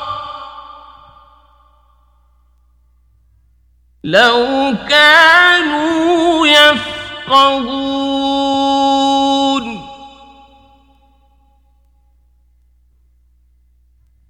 لو 4.05 4.75
كانوا 4.89 6.47
يفقهون. 6.47 7.89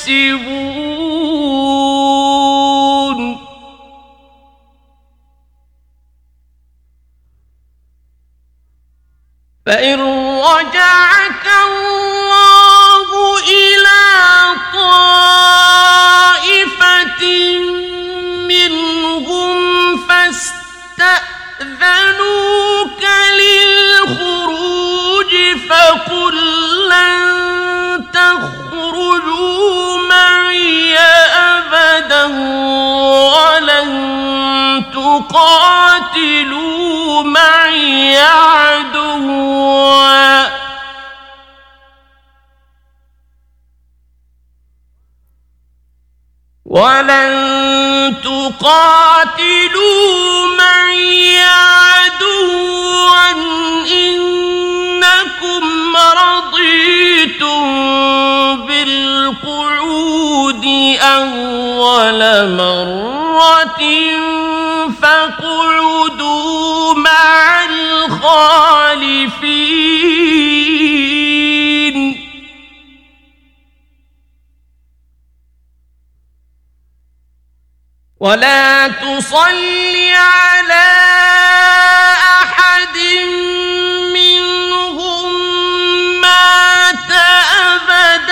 يكسبون 0.09 0.59
فإن 9.65 9.99
رجعك 10.41 11.45
الله 11.67 13.37
إلى 13.37 13.99
طائفة 14.73 15.48
ولن 32.29 33.89
تقاتلوا 34.93 36.43
معي 37.23 38.17
عدوا 38.17 39.79
ولن 46.65 48.15
تقاتلوا 48.23 49.67
معي 50.57 51.39
عدوا 51.43 53.31
إنكم 53.91 55.63
رضيتم 55.97 57.65
أول 61.01 62.49
مرة 62.55 63.79
فاقعدوا 65.01 66.93
مع 66.93 67.65
الخالفين 67.65 69.19
ولا 78.19 78.87
تصل 78.87 79.95
على 80.13 80.87
احد 82.43 82.97
منهم 84.13 85.31
مات 86.21 87.11
ابدا 87.65 88.28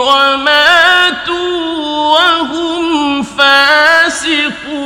وماتوا 0.00 1.60
وهم 2.18 3.22
فاسقون. 3.22 4.80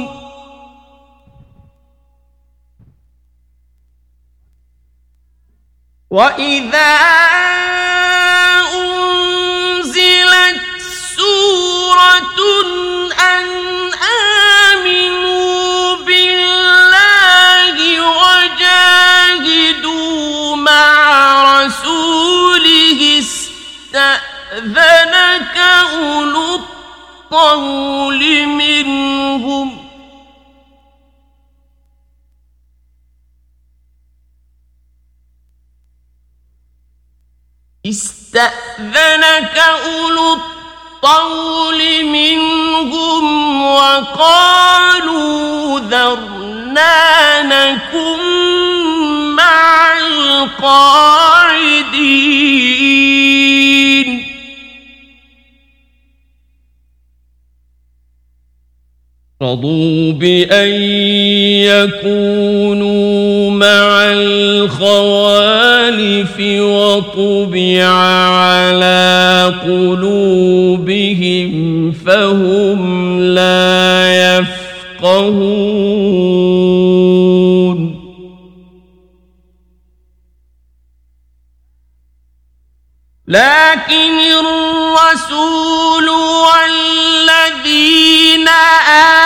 وإذا 6.11 6.97
أنزلت 8.75 10.61
سورة 11.17 12.41
أن 13.21 13.47
آمنوا 14.73 15.97
بالله 15.97 17.77
وجاهدوا 18.63 19.77
مع 20.57 21.65
رسوله 21.65 23.01
استأذنك 23.19 25.12
أولو 25.93 26.55
الطول 26.55 28.47
منهم. 28.47 29.79
استأذنك 37.87 39.59
أولو 39.59 40.35
الطول 40.35 42.05
منهم 42.05 43.63
وقالوا 43.67 45.13
ذرنا 45.81 47.43
نكن 47.43 48.23
مع 49.37 49.99
القاعدين 49.99 51.32
رضوا 59.43 60.13
بأن 60.13 60.69
يكونوا 61.99 63.51
مع 63.51 64.05
الخوالف 64.13 65.61
وطبع 66.41 67.85
على 67.85 69.55
قلوبهم 69.65 71.53
فهم 71.93 73.21
لا 73.21 74.39
يفقهون 75.01 75.83
لكن 83.29 84.19
الرسول 84.21 86.09
والذين 86.45 87.33
آمنوا 88.49 89.22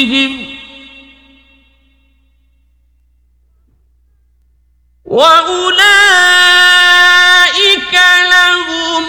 بهم 0.00 0.56
وأولئك 6.60 7.94
لهم 8.32 9.06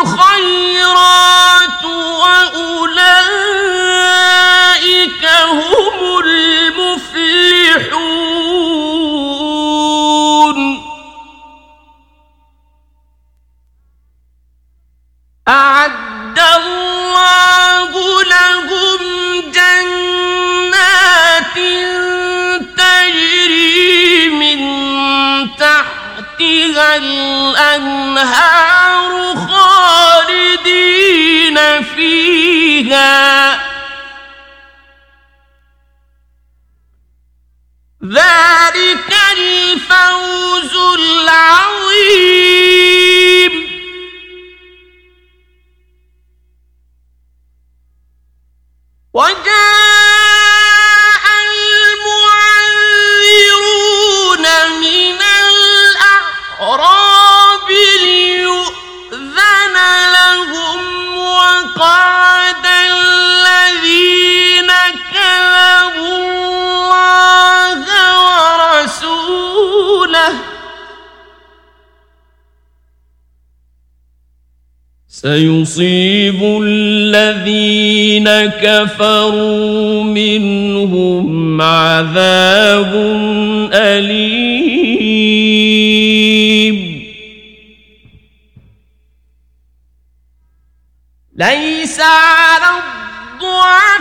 الخيرات 0.00 1.04
وأولئك 2.24 2.84
هم 5.50 6.18
المفلحون 6.24 7.40
أعد 15.48 16.38
الله 16.38 17.92
لهم 18.22 18.99
الأنهار 26.96 28.60
خالدين 29.36 30.78
فيها. 31.82 33.54
ذلك 38.04 39.14
الفوز 39.32 40.74
العظيم. 40.98 42.20
وجاء 49.12 49.79
سيصيب 75.20 76.62
الذين 76.62 78.28
كفروا 78.46 80.04
منهم 80.04 81.62
عذاب 81.62 82.94
أليم. 83.72 84.80
ليس 91.36 92.00
على 92.00 92.78
الضعف 92.78 93.99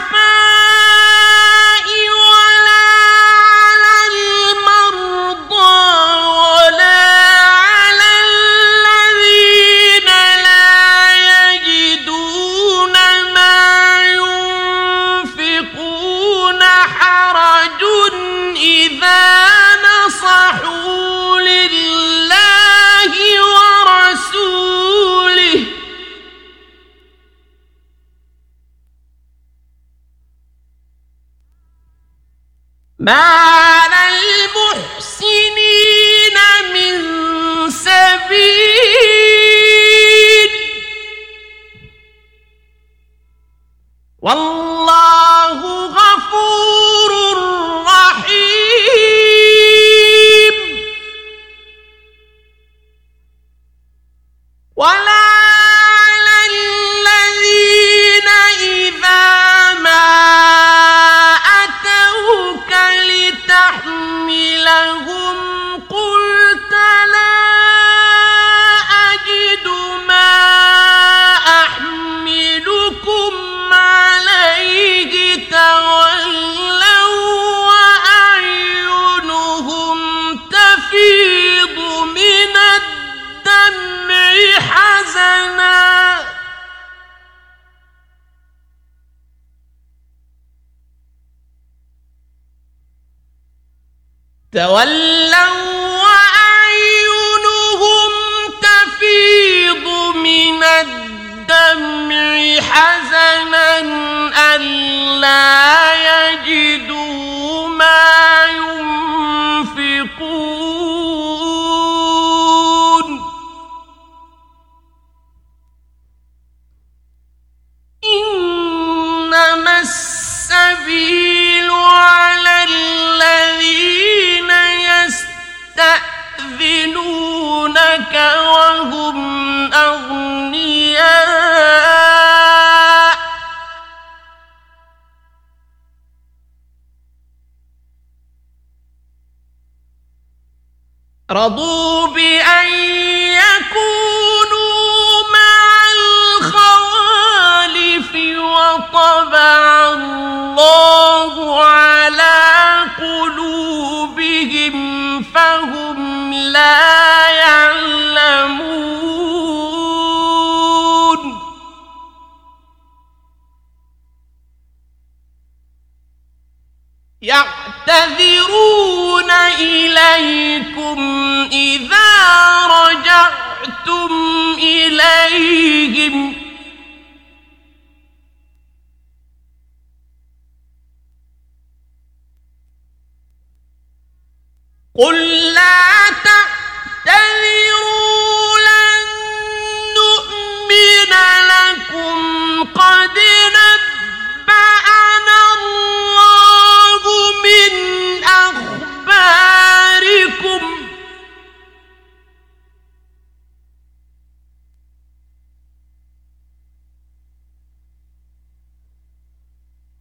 Ah. 33.11 33.58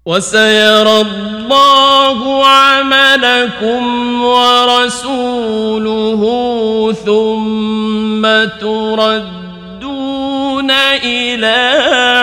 وسيرى 0.08 1.00
الله 1.00 2.46
عملكم 2.46 3.82
ورسوله 4.24 6.22
ثم 7.06 8.22
تردون 8.60 10.70
إلى 11.04 11.58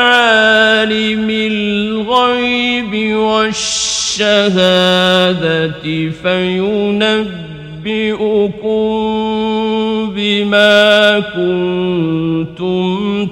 عالم 0.02 1.30
الغيب 1.30 3.16
والشهادة 3.18 4.26
فينبئكم 6.24 7.36
بما 10.16 11.20
كنتم 11.20 12.86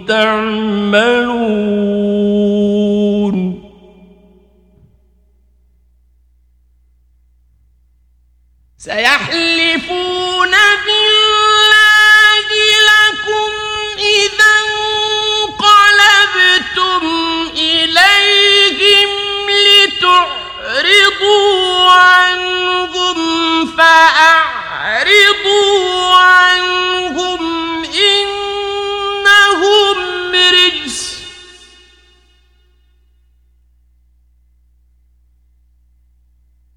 تعملون. 0.07 1.32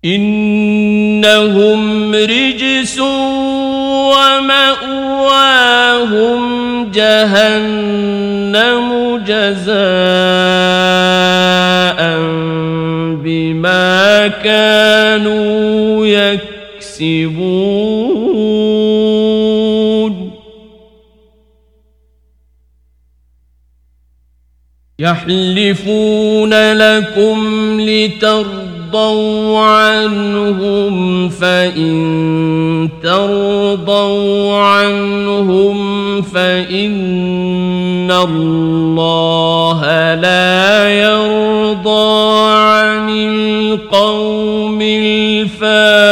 إنهم 0.06 1.80
رجس 2.14 2.98
ومأواهم 4.48 5.26
جهنم 6.90 8.86
جزاء 9.26 9.76
بما 13.24 14.28
كانوا 14.28 16.06
يكسبون 16.06 17.56
يحلفون 24.98 26.72
لكم 26.72 27.40
لترضوا 27.80 28.65
عنهم 29.58 31.28
فإن 31.28 31.96
ترضوا 33.02 34.56
عنهم 34.58 36.22
فإن 36.22 38.10
الله 38.10 39.80
لا 40.14 40.88
يرضى 40.88 42.50
عن 42.50 43.08
القوم 43.10 44.82
الفاسقين. 44.82 46.06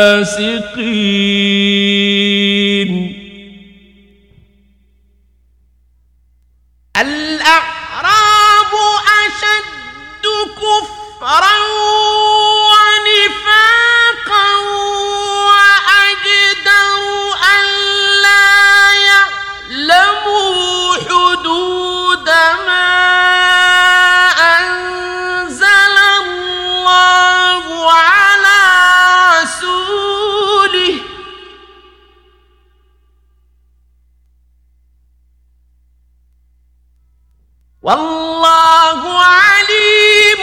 والله 37.85 39.01
عليم 39.05 40.43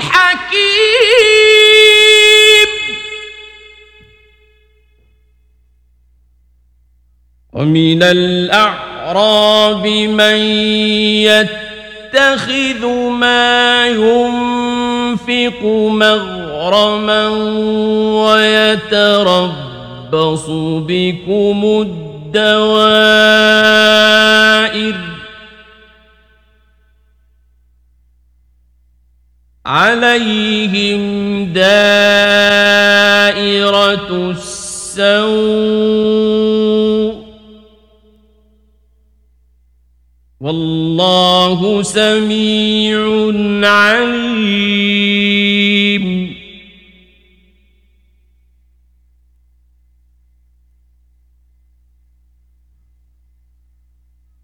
حكيم. 0.00 1.50
ومن 7.52 8.02
الأعراب 8.02 9.86
من 9.86 10.36
يتخذ 11.28 12.86
ما 13.12 13.86
ينفق 13.86 15.62
مغرما 15.92 17.28
ويتربص 18.24 19.54
بكم 20.88 21.60
الدوائر 21.80 22.80
عليهم 29.70 31.02
دائرة 31.52 31.70
السوء 34.30 35.30
والله 40.40 41.82
سميع 41.82 42.98
عليم 43.68 45.20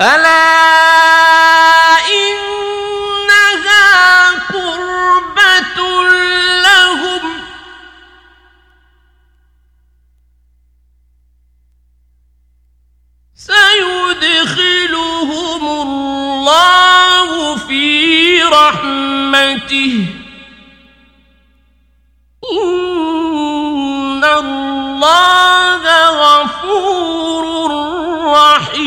ألا 0.00 1.09
رحمته 18.70 19.94
إن 22.62 24.24
الله 24.24 25.82
غفور 26.22 27.44
رحيم. 28.32 28.86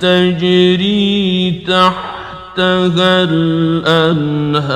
تجري 0.00 1.50
تحتها 1.66 3.24
الأنهار 3.76 4.74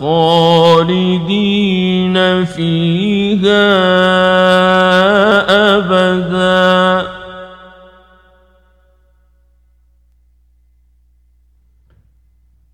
خالدين 0.00 1.36
فيها 2.44 3.70
أبداً 5.76 7.19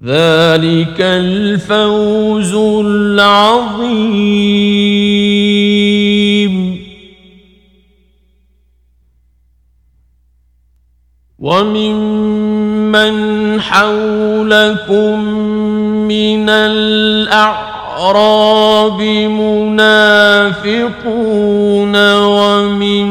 ذلك 0.04 1.00
الفوز 1.00 2.54
العظيم. 2.54 4.36
وممن 11.38 13.14
حولكم 13.60 15.20
من 16.08 16.48
الأعراب 16.48 17.80
منافقون 19.30 20.76
ومن 22.14 23.06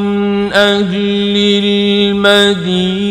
أهل 0.54 1.36
المدينة 2.16 3.06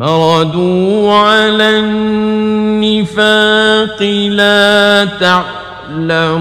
مردوا 0.00 1.12
على 1.12 1.78
النفاق 2.80 3.22
لا 4.32 5.04
تعلمهم 5.20 6.40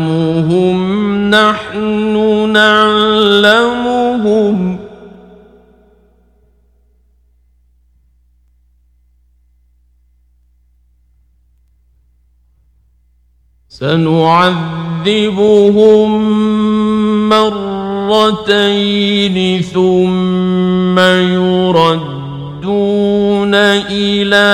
نحن 1.30 2.16
نعلمهم 2.54 4.00
سنعذبهم 13.70 14.90
مرتين 18.40 18.82
ثم 19.62 21.00
يرد 21.00 22.19
يردون 22.60 23.56
إلى 23.56 24.50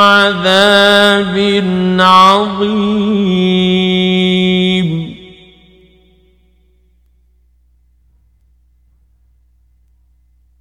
عذاب 0.00 1.36
عظيم. 2.00 3.04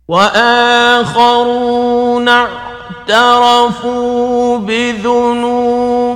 وآخرون 0.07 1.49
اعترفوا 3.09 4.57
بذنوبهم 4.57 6.13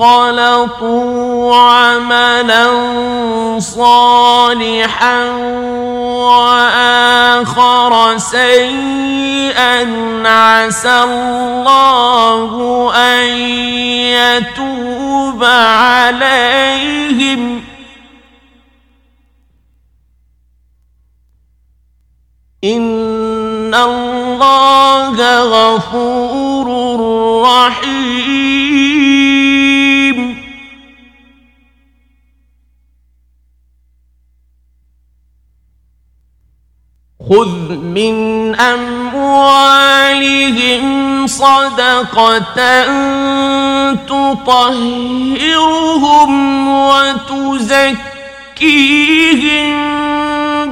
خلطوا 0.00 1.56
عملا 1.56 2.66
صالحا 3.60 5.24
وآخر 6.24 7.92
سيئا 8.18 9.78
عسى 10.28 11.02
الله 11.04 12.52
أن 12.94 13.24
يتوب 14.16 15.44
عليهم. 15.44 16.60
إن 22.64 23.74
الله 23.74 25.16
غفور 25.42 26.66
رحيم. 27.44 29.39
خذ 37.30 37.78
من 37.78 38.54
أموالهم 38.54 39.26
صدقة 41.26 42.84
تطهرهم 43.94 45.50
وتزكيهم 46.68 48.00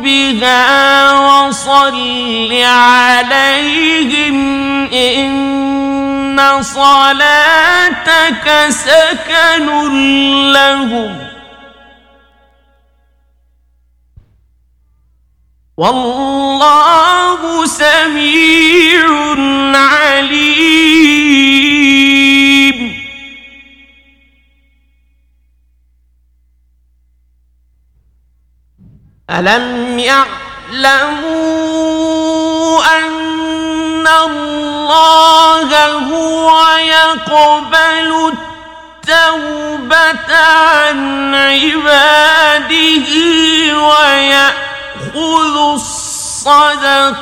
بها 0.03 1.13
وصل 1.15 2.53
عليهم 2.53 4.37
إن 4.93 6.39
صلاتك 6.63 8.47
سكن 8.69 9.67
لهم 10.53 11.38
والله 15.79 17.67
سميع 17.67 19.07
عليم. 19.75 20.59
ألم 29.31 29.99
يعلموا 29.99 31.29
أن 32.99 34.07
الله 34.07 35.93
هو 35.93 36.51
يقبل 36.79 38.33
التوبة 39.07 40.37
عن 40.37 41.35
عباده 41.35 43.11
ويأتي 43.89 44.68
يأخذ 45.09 45.57
الصدقات 45.75 47.13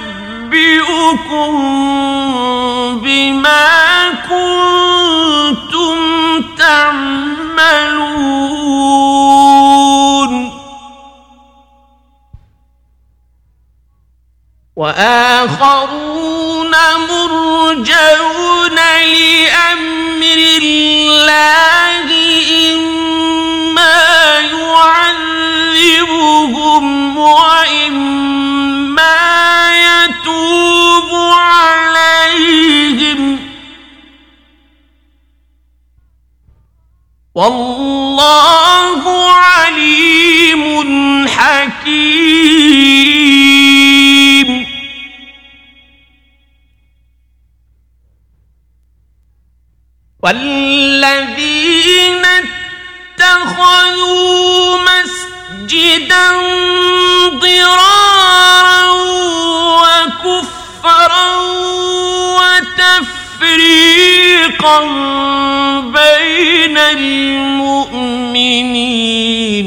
بما 3.03 3.69
كنتم 4.30 5.97
تعملون. 6.57 8.11
وآخرون 14.76 16.73
مرجون 17.09 18.77
لأمر 19.15 20.39
الله 20.61 22.07
إما 22.73 23.40
وإما 27.91 29.73
يتوب 29.73 31.10
عليهم. 31.34 33.39
والله 37.35 39.31
عليم 39.31 41.27
حكيم. 41.27 41.91
والذين 50.23 52.26
مسجدا 55.72 56.31
ضرارا 57.30 58.84
وكفرا 59.81 61.35
وتفريقا 63.41 64.80
بين 65.81 66.77
المؤمنين 66.77 68.11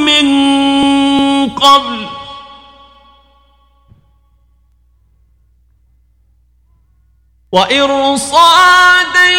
من 0.00 0.26
قبل 1.50 2.07
وإرصادا 7.52 9.30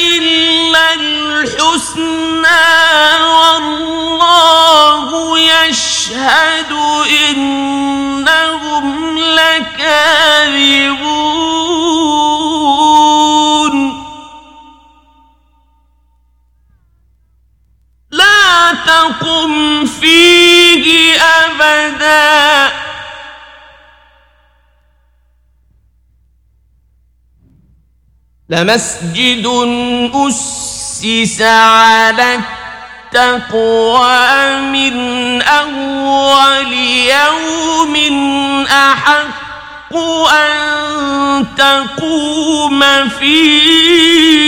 إلا 0.00 0.94
الحسنى 0.94 2.66
والله 3.40 5.08
يشهد 5.38 6.72
إنهم 7.28 8.86
لكاذبون. 9.18 10.70
لا 18.10 18.72
تقم 18.86 19.86
فيه 19.86 21.20
أبداً. 21.20 22.49
لمسجد 28.50 29.46
أسس 30.14 31.42
على 31.42 32.40
التقوى 33.14 34.60
من 34.60 35.42
أول 35.42 36.72
يوم 36.72 37.96
أحق 38.66 39.96
أن 40.34 41.46
تقوم 41.56 43.08
فيه. 43.08 44.40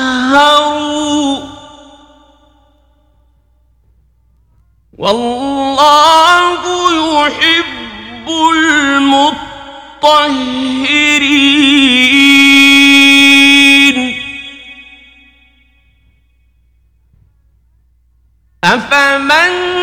والله 4.97 6.61
يحب 7.27 8.29
المطهرين. 8.29 9.43
أفمن 18.63 19.73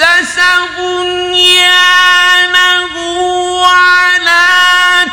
أسس 0.00 0.36
بنيانه 0.78 1.74
على 3.66 4.46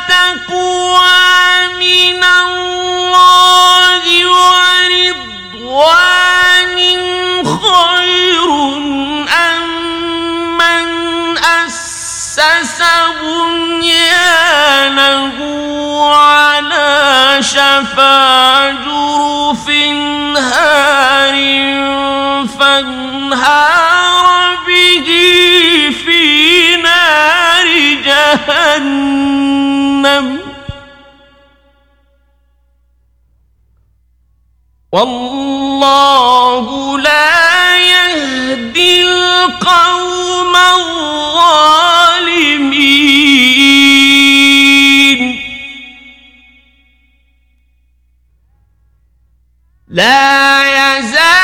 تقوى 0.08 1.68
من 1.78 2.24
الله 2.24 4.02
ورضوان 5.54 5.98
خير 7.46 8.50
أم 9.30 10.58
من 10.58 10.88
أسس 11.38 12.80
بنيانه 13.22 14.58
على 16.14 17.38
شفا 17.40 18.70
جرف 18.70 19.66
هار 20.38 21.36
فانهار 22.58 23.91
جهنم. 28.32 30.26
والله 34.92 36.66
لا 36.98 37.76
يهدي 37.76 39.02
القوم 39.02 40.56
الظالمين. 40.56 41.12
لا 49.88 50.98
يزال 50.98 51.41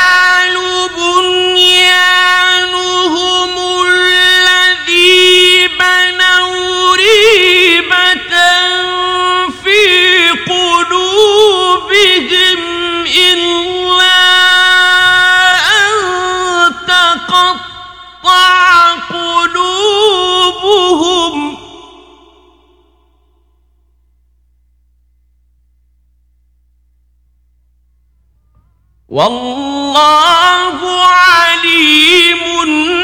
واللہ 29.09 30.81
علیم 31.03 32.43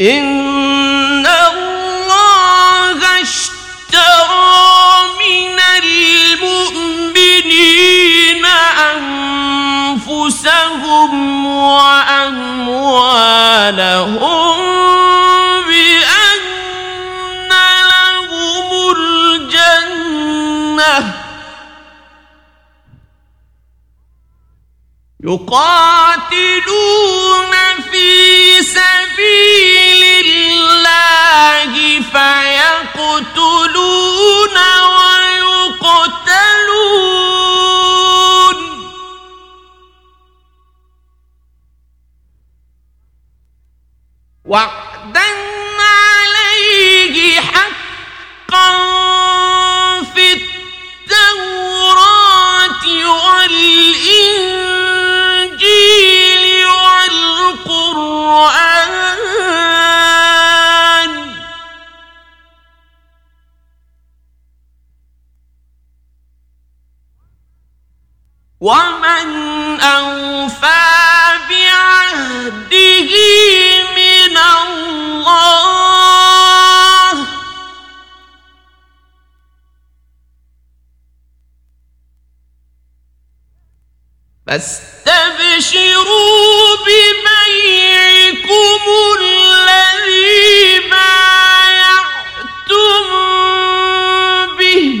ان 0.00 0.31
يقاتلون 25.24 26.32
في 27.90 28.62
سبيل 28.62 30.26
الله 30.26 31.72
فيقتلون 32.12 33.36
ويقتلون. 35.72 36.12
وعدا 44.44 45.30
عليه 45.78 47.40
حقا 47.40 48.70
في 50.14 50.32
التوراة 51.12 51.54
والإنجيل 52.84 54.61
ومن 68.62 69.80
أوفى 69.80 70.82
بعهده 71.50 73.10
من 73.96 74.36
الله 74.38 75.81
فاستبشروا 84.52 86.36
ببيعكم 86.84 88.82
الذي 89.20 90.80
بايعتم 90.90 91.96
به. 94.58 94.92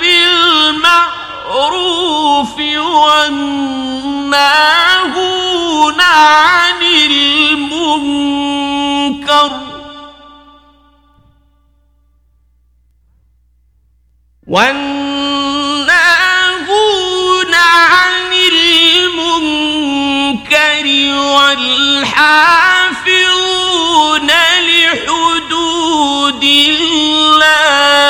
بالمعروف 0.00 1.36
والناهون 3.00 3.70
عن 6.00 6.82
المنكر. 6.82 7.90
والناهون 14.46 15.90
عن 17.54 18.32
المنكر 18.52 19.66
والحافظون 21.34 22.70
لحدود 24.66 26.44
الله. 26.44 28.09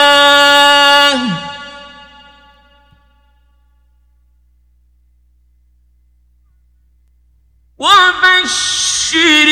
وبشر 7.81 9.49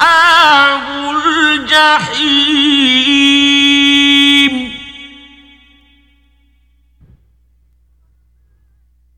أصحاب 0.00 1.16
الجحيم. 1.26 2.50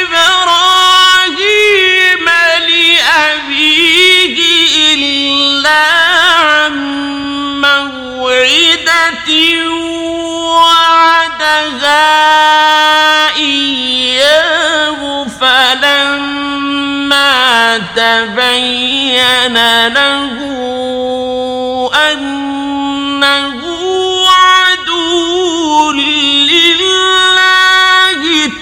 إبراهيم 0.00 1.46
لأبيه 2.68 4.38
إلا 4.94 5.84
عن 6.40 6.74
موعدة 7.60 9.28
وعدها. 10.56 12.02
إياه 13.36 15.26
فلما 15.40 17.32
تبين 17.78 19.56
له 19.88 20.32
أنه 22.12 23.60
عدو 24.28 25.92
لله 25.92 27.40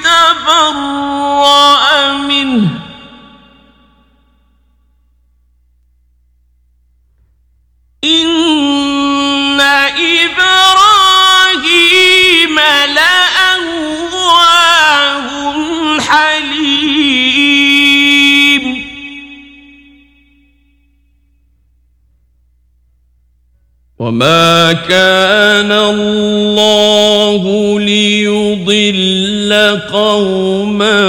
تبرأ 0.04 2.12
منه. 2.12 2.68
إن 8.04 8.26
وما 24.00 24.72
كان 24.72 25.72
الله 25.72 27.80
ليضل 27.80 29.80
قوما 29.92 31.00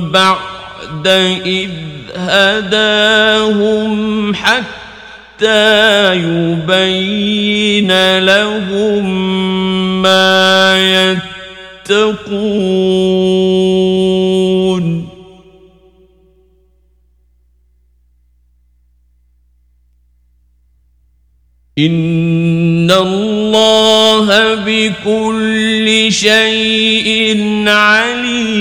بعد 0.00 1.06
إذ 1.46 1.70
هداهم 2.14 3.94
حتى 4.34 6.14
يبين 6.14 8.18
لهم 8.18 9.04
ما 10.02 10.78
يتقون 11.88 13.87
ان 21.78 22.90
الله 22.90 24.54
بكل 24.54 26.06
شيء 26.12 27.38
عليم. 27.68 28.58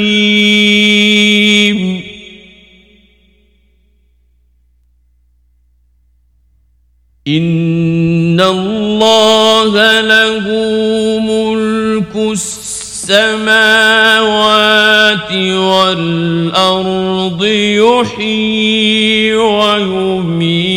ان 7.27 8.41
الله 8.41 10.01
له 10.01 10.49
ملك 11.19 12.15
السماوات 12.15 13.31
والارض 15.55 17.45
يحيي 17.45 19.35
ويميت. 19.35 20.76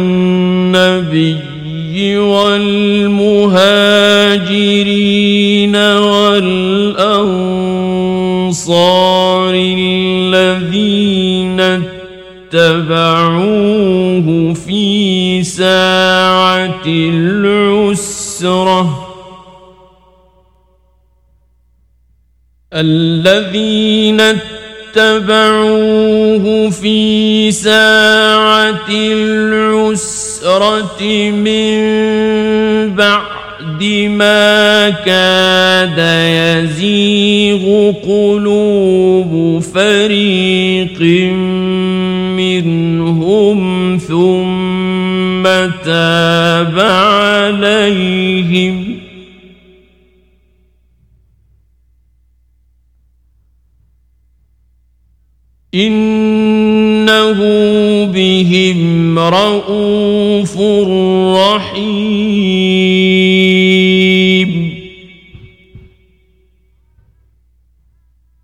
اتبعوه 12.53 14.53
في 14.53 15.43
ساعة 15.43 16.85
العسرة. 16.85 19.07
الذين 22.73 24.21
اتبعوه 24.95 26.69
في 26.69 27.51
ساعة 27.51 28.89
العسرة 28.89 31.01
من 31.31 31.75
بعد 32.95 33.83
ما 34.07 34.89
كاد 34.89 35.99
يزيغ 36.67 37.91
قلوب 37.91 39.61
فريق 39.73 41.01
ثم 44.11 45.43
تاب 45.83 46.79
عليهم. 46.79 48.75
إنه 55.75 57.39
بهم 58.05 59.19
رؤوف 59.19 60.57
رحيم. 61.37 62.41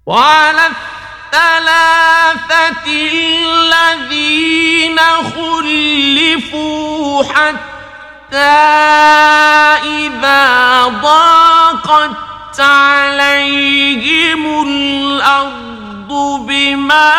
وعلى 0.05 0.61
الثلاثة 0.67 1.96
الذين 2.87 4.99
خلفوا 5.35 7.23
حتى 7.23 8.37
إذا 9.83 10.83
ضاقت 10.87 12.59
عليهم 12.59 14.63
الأرض 14.67 16.11
بما 16.47 17.13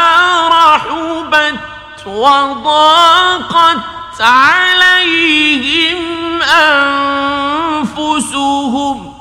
رحبت 0.48 1.58
وضاقت 2.06 3.78
عليهم 4.20 5.98
أنفسهم 7.92 9.14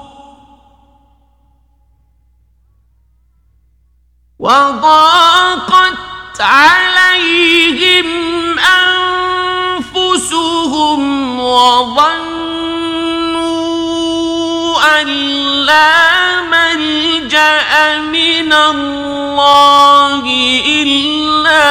وضاقت 4.40 6.07
عليهم 6.42 8.06
أنفسهم 9.80 11.40
وظنوا 11.40 12.38
أن 15.02 15.08
لا 15.66 16.42
ملجأ 16.42 17.98
من 17.98 18.54
الله 18.54 20.24
إلا 20.68 21.68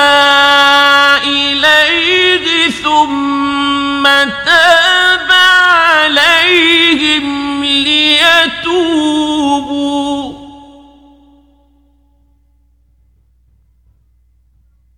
إليه 1.24 2.70
ثم 2.70 4.04
تاب 4.46 5.30
عليهم 5.76 7.26
ليتوبوا. 7.64 8.96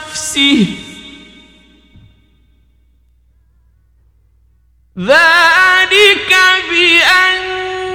نفسه 0.31 0.65
ذلك 4.99 6.31
بأنهم 6.69 7.87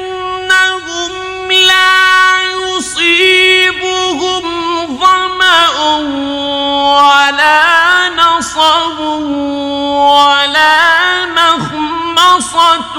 لا 1.53 2.43
يصيبهم 2.53 4.45
ظمأ 4.99 5.79
ولا 7.01 8.09
نصب 8.09 8.99
ولا 10.21 10.77
مخمصة 11.27 12.97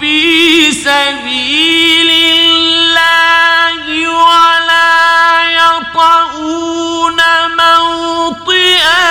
في 0.00 0.72
سبيل 0.72 2.10
الله 2.10 4.08
ولا 4.08 5.43
يطؤون 5.84 7.20
موطئا. 7.60 9.04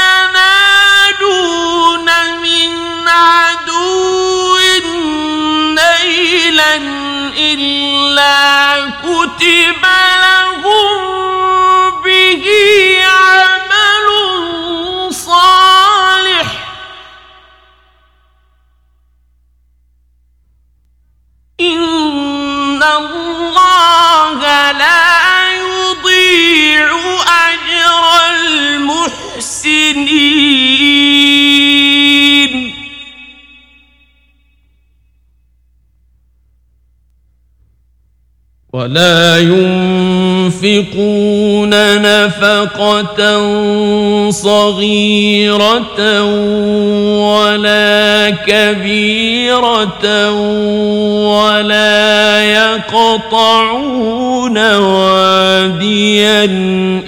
ينالون 0.00 1.28
من 2.42 2.70
عدو 3.08 4.56
نيلا 5.74 6.74
إلا 7.36 8.61
كتب 9.42 9.84
لهم 10.22 12.02
به 12.04 12.44
عمل 13.04 14.06
صالح 15.14 15.81
ولا 38.82 39.38
ينفقون 40.58 40.82
نفقة 42.02 43.20
صغيرة 44.30 46.24
ولا 47.34 48.30
كبيرة 48.46 50.30
ولا 51.30 52.42
يقطعون 52.44 53.78
واديا 54.76 56.44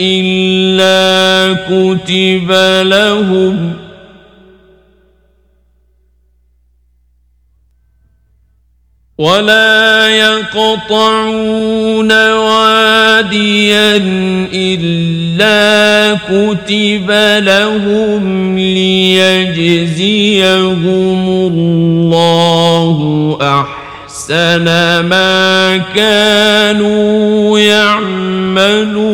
إلا 0.00 1.56
كتب 1.68 2.52
لهم 2.82 3.72
ۖ 3.80 3.83
ولا 9.24 10.08
يقطعون 10.08 12.12
واديا 12.32 13.96
إلا 14.54 16.18
كتب 16.28 17.10
لهم 17.44 18.58
ليجزيهم 18.58 20.08
الله 21.28 22.98
أحسن 23.40 24.64
ما 25.00 25.76
كانوا 25.94 27.58
يعملون. 27.58 29.04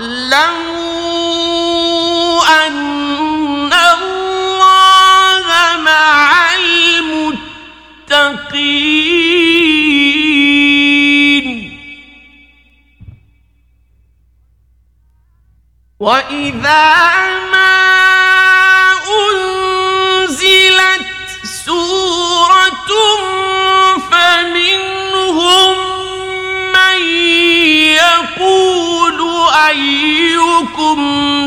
واعلموا 0.00 1.60
أن 2.66 3.72
الله 3.72 5.46
مع 5.84 6.54
المتقين. 6.54 8.30
وإذا 16.00 16.94
ما 17.52 17.76
أنزلت 19.20 21.09
أيكم 29.70 30.98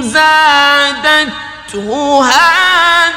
زادته 0.01 1.89
هذه 2.25 3.12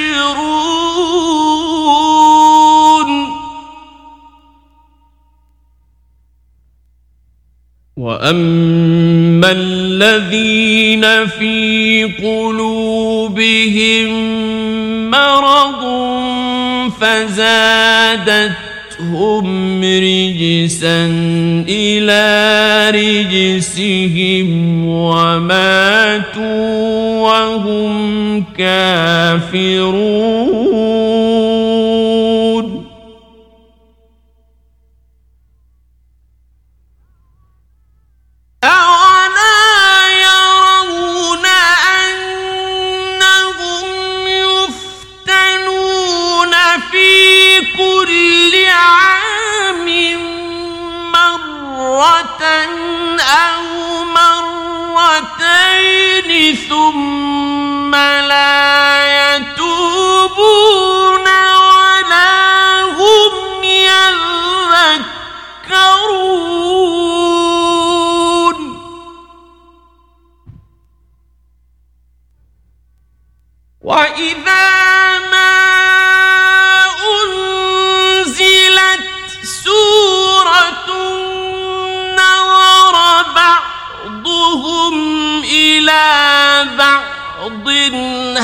يستبشرون. 0.00 1.50
واما 7.96 9.50
الذين 9.52 11.26
في 11.26 12.04
قلوبهم 12.22 12.70
مرض 15.10 15.82
فزادتهم 17.00 18.70
رجسا 19.84 21.06
إلى 21.68 22.24
رجسهم 22.94 24.48
وماتوا 24.86 26.30
وهم 27.20 28.44
كافرون. 28.58 30.69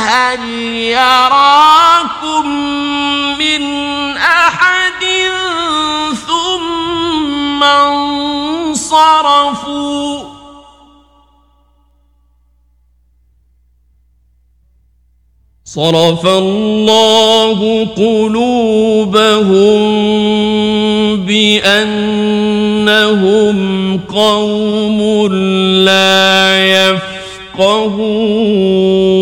هل 0.06 0.42
يراكم 0.74 2.46
من 3.38 3.62
أحد 4.16 5.04
ثم 6.26 7.62
انصرفوا؟ 7.64 8.96
صرف 15.64 16.26
الله 16.26 17.86
قلوبهم 17.96 19.46
بأنهم 21.26 22.36
قوم 24.08 25.26
لا 25.84 26.66
يفقهون. 27.58 29.15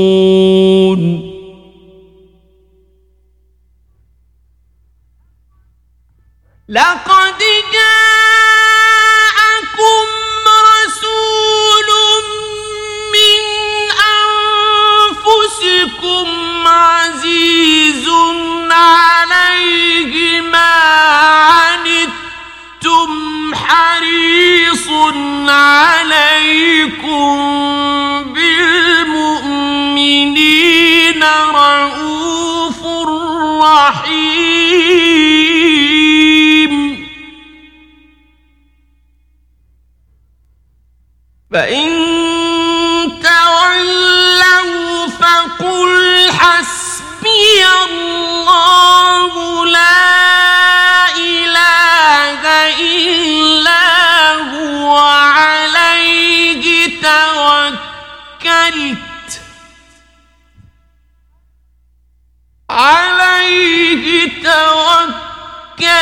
يعلمون 0.94 1.23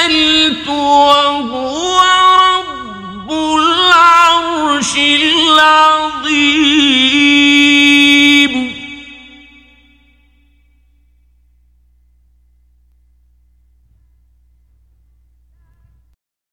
نزلت 0.08 0.68
وهو 0.68 2.00
رب 2.00 3.30
العرش 3.32 4.96
العظيم 4.96 5.91